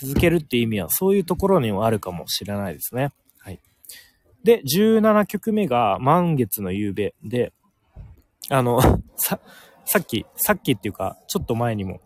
[0.00, 3.12] 続けるっていう意味はそういうところにもあるかもしれないですね。
[3.38, 3.60] はい。
[4.42, 7.52] で、17曲目が満月の夕べで、
[8.50, 8.80] あの、
[9.16, 9.40] さ、
[9.84, 12.00] さっき、さっきっていうか、ちょっと前にも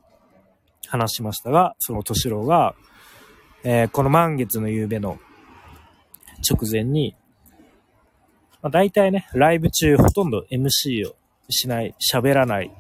[0.91, 2.75] 話しましたが、その敏郎が、
[3.63, 5.19] えー、この満月の夕べの
[6.49, 7.15] 直前に、
[8.61, 11.15] まあ、大体ね、ライブ中ほとんど MC を
[11.49, 12.73] しない、喋らない。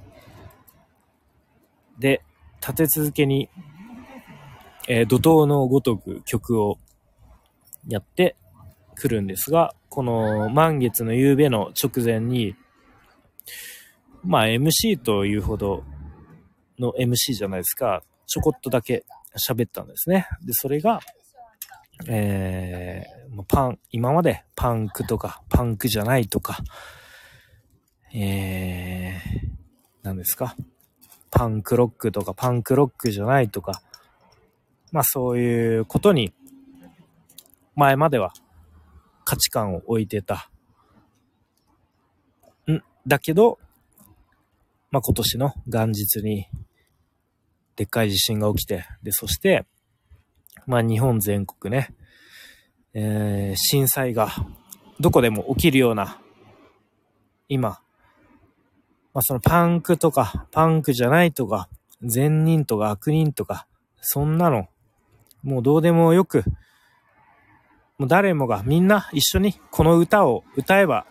[2.01, 2.23] で、
[2.61, 3.49] 立て続けに、
[4.89, 6.79] えー、怒涛のごとく曲を
[7.87, 8.35] やって
[8.97, 12.57] くるんですが、この満月の夕べの直前に、
[14.25, 15.85] まあ MC というほど
[16.81, 19.05] の MC じゃないですか、ちょこっとだけ
[19.37, 20.27] 喋ったんですね。
[20.43, 21.01] で、それが、
[22.09, 26.59] えー、パン、今までパンクとか、パンクじゃないとか、
[28.13, 29.49] えー、
[30.03, 30.57] 何ですか
[31.31, 33.83] パンクロックとかパンクロックじゃないとか、
[34.93, 36.33] まあそういうことに、
[37.77, 38.33] 前までは
[39.25, 40.51] 価値観を置いてた。
[42.71, 42.83] ん？
[43.07, 43.59] だけど、
[44.91, 46.49] まあ今年の元日に、
[47.81, 49.65] でっかい地震が起きて、で、そして、
[50.67, 51.95] まあ日本全国ね、
[52.93, 54.29] えー、震災が
[55.01, 56.21] どこでも起きるような、
[57.49, 57.81] 今、
[59.15, 61.71] まあそのパンクとか、パンクじゃないとか、
[62.03, 63.67] 善人とか悪人とか、
[64.03, 64.69] そんなの、
[65.43, 66.45] もうどうでもよく、
[67.97, 71.07] もう誰もがみんな一緒にこの歌を歌えば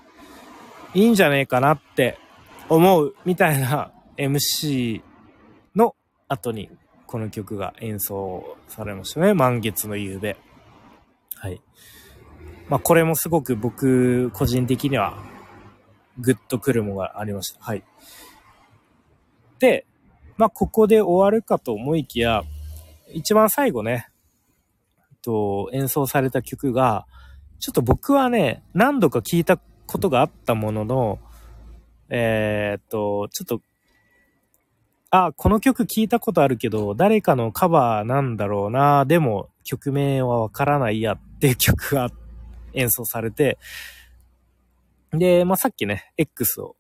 [0.94, 2.20] いいんじゃねえかなって
[2.70, 5.09] 思うみたいな MC
[6.30, 6.70] 後に
[7.06, 9.34] この曲が演奏されましたね。
[9.34, 10.38] 満月の夕べ。
[11.36, 11.62] はい。
[12.70, 15.18] まあ、これもすごく僕、個人的には、
[16.20, 17.60] グッとくるものがありました。
[17.62, 17.84] はい。
[19.58, 19.86] で、
[20.38, 22.44] まあ、ここで終わるかと思いきや、
[23.12, 24.08] 一番最後ね、
[25.22, 27.06] と、演奏された曲が、
[27.60, 31.20] ちょっと僕はね、何度か聞いたことがあったものの、
[32.10, 33.62] えー、っと、ちょっと、
[35.12, 42.10] あ、この曲聞いたことあるけど、誰かのカバーなんだろうな、でも曲名はわからないやっていう曲が
[42.74, 43.58] 演奏されて、
[45.12, 46.76] で、まあ、さっきね、X を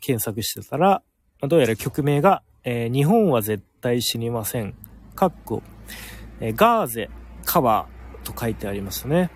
[0.00, 1.02] 検索してたら、
[1.42, 4.74] どうやら曲名が、えー、日本は絶対死にません。
[5.14, 5.62] かっこ、
[6.40, 7.10] えー、ガーゼ
[7.44, 9.30] カバーと書いてありますね。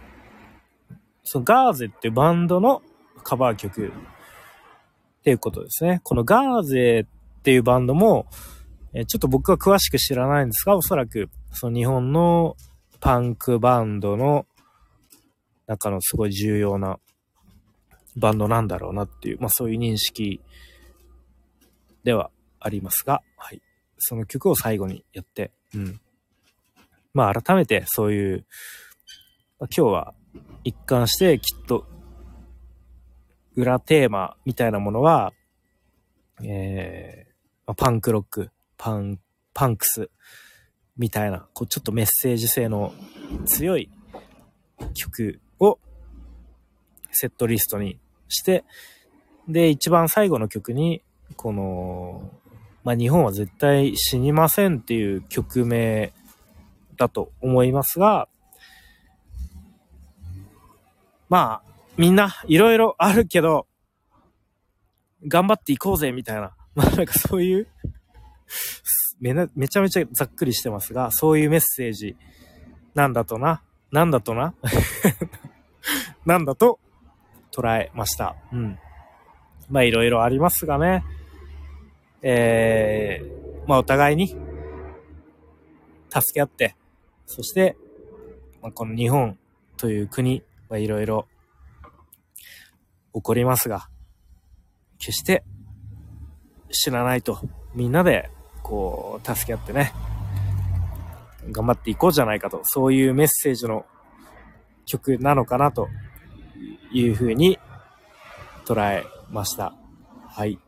[1.23, 2.83] そのガーゼってバンドの
[3.23, 3.91] カバー曲っ
[5.23, 6.01] ていうことですね。
[6.03, 7.07] このガーゼ
[7.45, 8.27] っていうバンドも、
[8.95, 12.57] え、ちょっと僕は詳しく知らないんですが、おそらくその日本の
[13.01, 14.47] パンクバンドの
[15.67, 16.99] 中のすごい重要な
[18.17, 20.41] バンドなんだろうなっていう、まあそういう認識
[22.03, 22.31] では
[22.61, 23.61] ありますが、はい。
[23.99, 26.01] その曲を最後にやって、うん。
[27.13, 28.47] まあ改めてそういう、
[29.61, 30.15] ま、今日は
[30.65, 31.85] 一貫してきっと
[33.55, 35.35] 裏テーマみたいなものは、
[36.43, 37.24] えー、
[37.67, 39.19] ま、パンクロック、パン、
[39.53, 40.11] パンクス
[40.97, 42.93] みたいな、こうちょっとメッセージ性の
[43.47, 43.91] 強い
[44.95, 45.79] 曲を
[47.11, 47.99] セットリストに
[48.29, 48.65] して、
[49.49, 51.03] で、一番最後の曲に、
[51.37, 52.31] この、
[52.83, 56.13] まあ、日本は絶対死にませんっていう曲名
[56.97, 58.29] だと思いますが、
[61.29, 63.67] まあ、みんないろいろあるけど、
[65.27, 67.67] 頑張っていこうぜみたいな、 まあなんかそういう
[69.21, 72.17] めな、めちゃめちゃざっくりしてますが、そういうメッセージ
[72.95, 74.55] なんだとな、なんだとな
[76.27, 76.79] なんだと
[77.53, 78.37] 捉えました。
[78.53, 78.79] うん。
[79.71, 81.05] まあいろいろありますがね。
[82.23, 84.41] えー、まあお互いに助
[86.33, 86.77] け合って、
[87.27, 87.77] そして、
[88.63, 89.39] まあ、この日本
[89.77, 91.27] という国はいろいろ
[93.15, 93.89] 起こりますが、
[94.99, 95.45] 決して
[96.75, 97.39] 死なないと
[97.75, 98.31] みんなで
[98.63, 99.95] こう助け合ってね、
[101.51, 103.87] 頑張っていこうじゃないかと、そういうメッセージの
[104.87, 105.89] 曲なのかなと
[106.93, 107.59] いうふうに
[108.65, 109.75] 捉えました。
[110.29, 110.59] はい。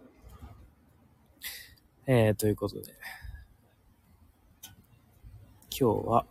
[2.07, 2.95] えー、ということで、
[5.79, 6.25] 今日は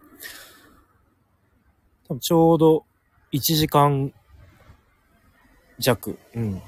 [2.09, 2.85] 多分ちょうど
[3.33, 4.13] 1時間
[5.79, 6.19] 弱。
[6.35, 6.63] うん。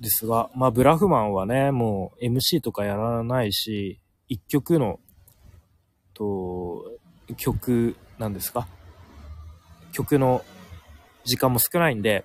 [0.00, 5.00] ですが、まあ、ブラフマンはね、もう MC とかやらないし、一曲の、
[6.14, 6.84] と、
[7.36, 8.66] 曲なんですか？
[9.92, 10.44] 曲の
[11.24, 12.24] 時間も少ないんで、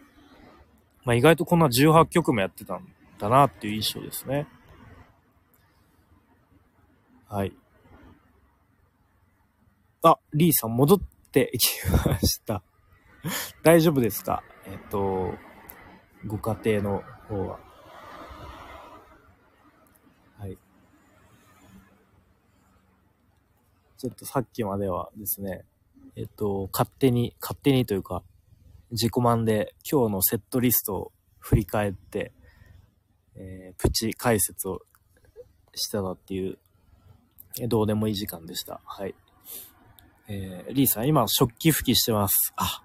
[1.04, 2.88] まあ、意外とこんな18曲もやってたん
[3.20, 4.48] だなっていう印象ですね。
[7.28, 7.54] はい。
[10.04, 11.00] あ、リーさん戻っ
[11.34, 11.70] てき
[12.06, 12.62] ました。
[13.64, 14.44] 大丈夫ですか？
[14.66, 15.34] えっと、
[16.28, 17.60] ご家庭の方は。
[20.38, 20.58] はい。
[23.98, 25.66] ちょっとさっきまではですね、
[26.16, 28.24] えっと、勝手に、勝手にというか、
[28.92, 32.32] 自己満で今日のセットリストを振り返って、
[33.36, 34.82] えー、プチ解説を
[35.74, 36.60] したなっていう、
[37.68, 38.82] どうでもいい時間でした。
[38.86, 39.16] はい。
[40.28, 42.54] えー、リーさん、今、食器拭きしてます。
[42.56, 42.82] あ、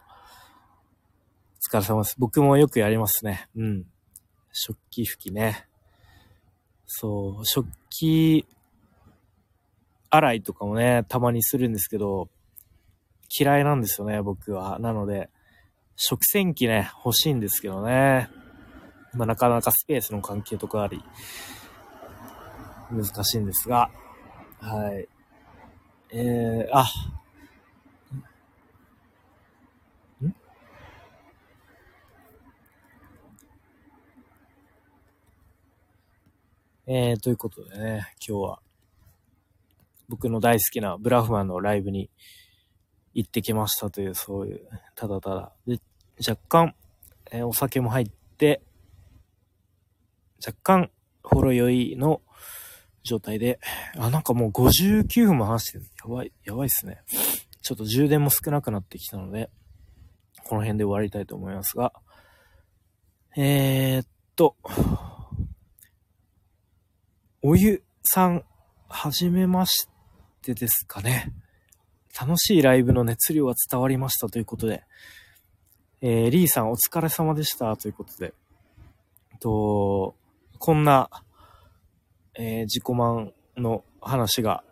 [1.73, 2.17] お疲れ様です。
[2.19, 3.49] 僕もよくやりますね。
[3.57, 3.87] うん。
[4.53, 5.69] 食器拭きね。
[6.87, 8.45] そう、食器
[10.11, 12.29] 洗いとかもね、たまにするんですけど、
[13.39, 14.79] 嫌いなんですよね、僕は。
[14.81, 15.31] なので、
[15.95, 18.31] 食洗機ね、欲しいんですけどね。
[19.13, 21.05] まあ、なかなかスペースの関係とかあり、
[22.91, 23.91] 難しいんですが、
[24.61, 25.09] はい。
[26.11, 26.87] えー、あ、
[36.91, 38.61] えー、ということでね、今日は、
[40.09, 42.09] 僕の大好きなブラフマンのライブに
[43.13, 45.53] 行ってきましたという、そういう、ただただ。
[45.67, 45.83] で、
[46.27, 46.75] 若干、
[47.31, 48.07] えー、お酒も入っ
[48.39, 48.63] て、
[50.43, 50.91] 若干、
[51.23, 52.23] ほろ酔いの
[53.03, 53.61] 状態で、
[53.99, 55.85] あ、なんかもう59分も話してる。
[56.03, 57.03] やばい、やばいっすね。
[57.61, 59.51] ちょっと充電も少なくなってきたので、
[60.45, 61.93] この辺で終わりたいと思いますが、
[63.37, 64.57] えー、っと、
[67.41, 68.45] お湯さん、
[68.89, 69.87] はじめまし
[70.43, 71.33] てですかね。
[72.21, 74.83] 楽しいライブの熱量が伝わりましたということで、
[76.01, 78.35] えー、リーさんお疲れ様でしたということで、
[79.39, 80.17] と、
[80.59, 81.09] こんな、
[82.35, 84.65] えー、自己満の話が、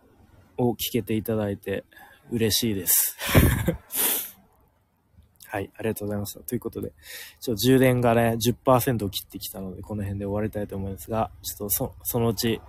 [0.59, 1.85] を聞けていただいて
[2.33, 3.17] 嬉しいです。
[5.57, 6.41] はい、ありがとうございました。
[6.41, 6.93] ということで、
[7.41, 12.61] ちょっと充電がね、10%を切ってきたので、この辺で終わりたいと思いますが、ちょっとそそのうち、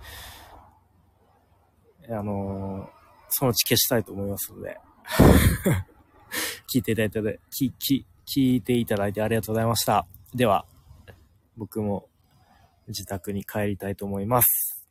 [2.08, 2.88] あのー、
[3.28, 4.80] そのうち消したいと思いますので、
[6.74, 10.06] 聞いていただいて、聞、聞、聞いていただいてありがとうございました。
[10.34, 10.64] では、
[11.58, 12.08] 僕も
[12.86, 14.88] 自宅に帰りたいと思います。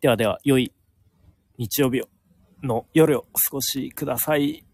[0.00, 0.72] ではでは、良い
[1.56, 2.02] 日曜日
[2.64, 4.67] の夜をお過ごしください。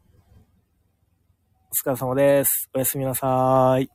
[1.75, 2.71] お疲れ様です。
[2.73, 3.89] おやすみなさい。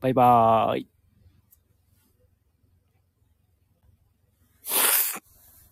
[0.00, 0.91] バイバーイ。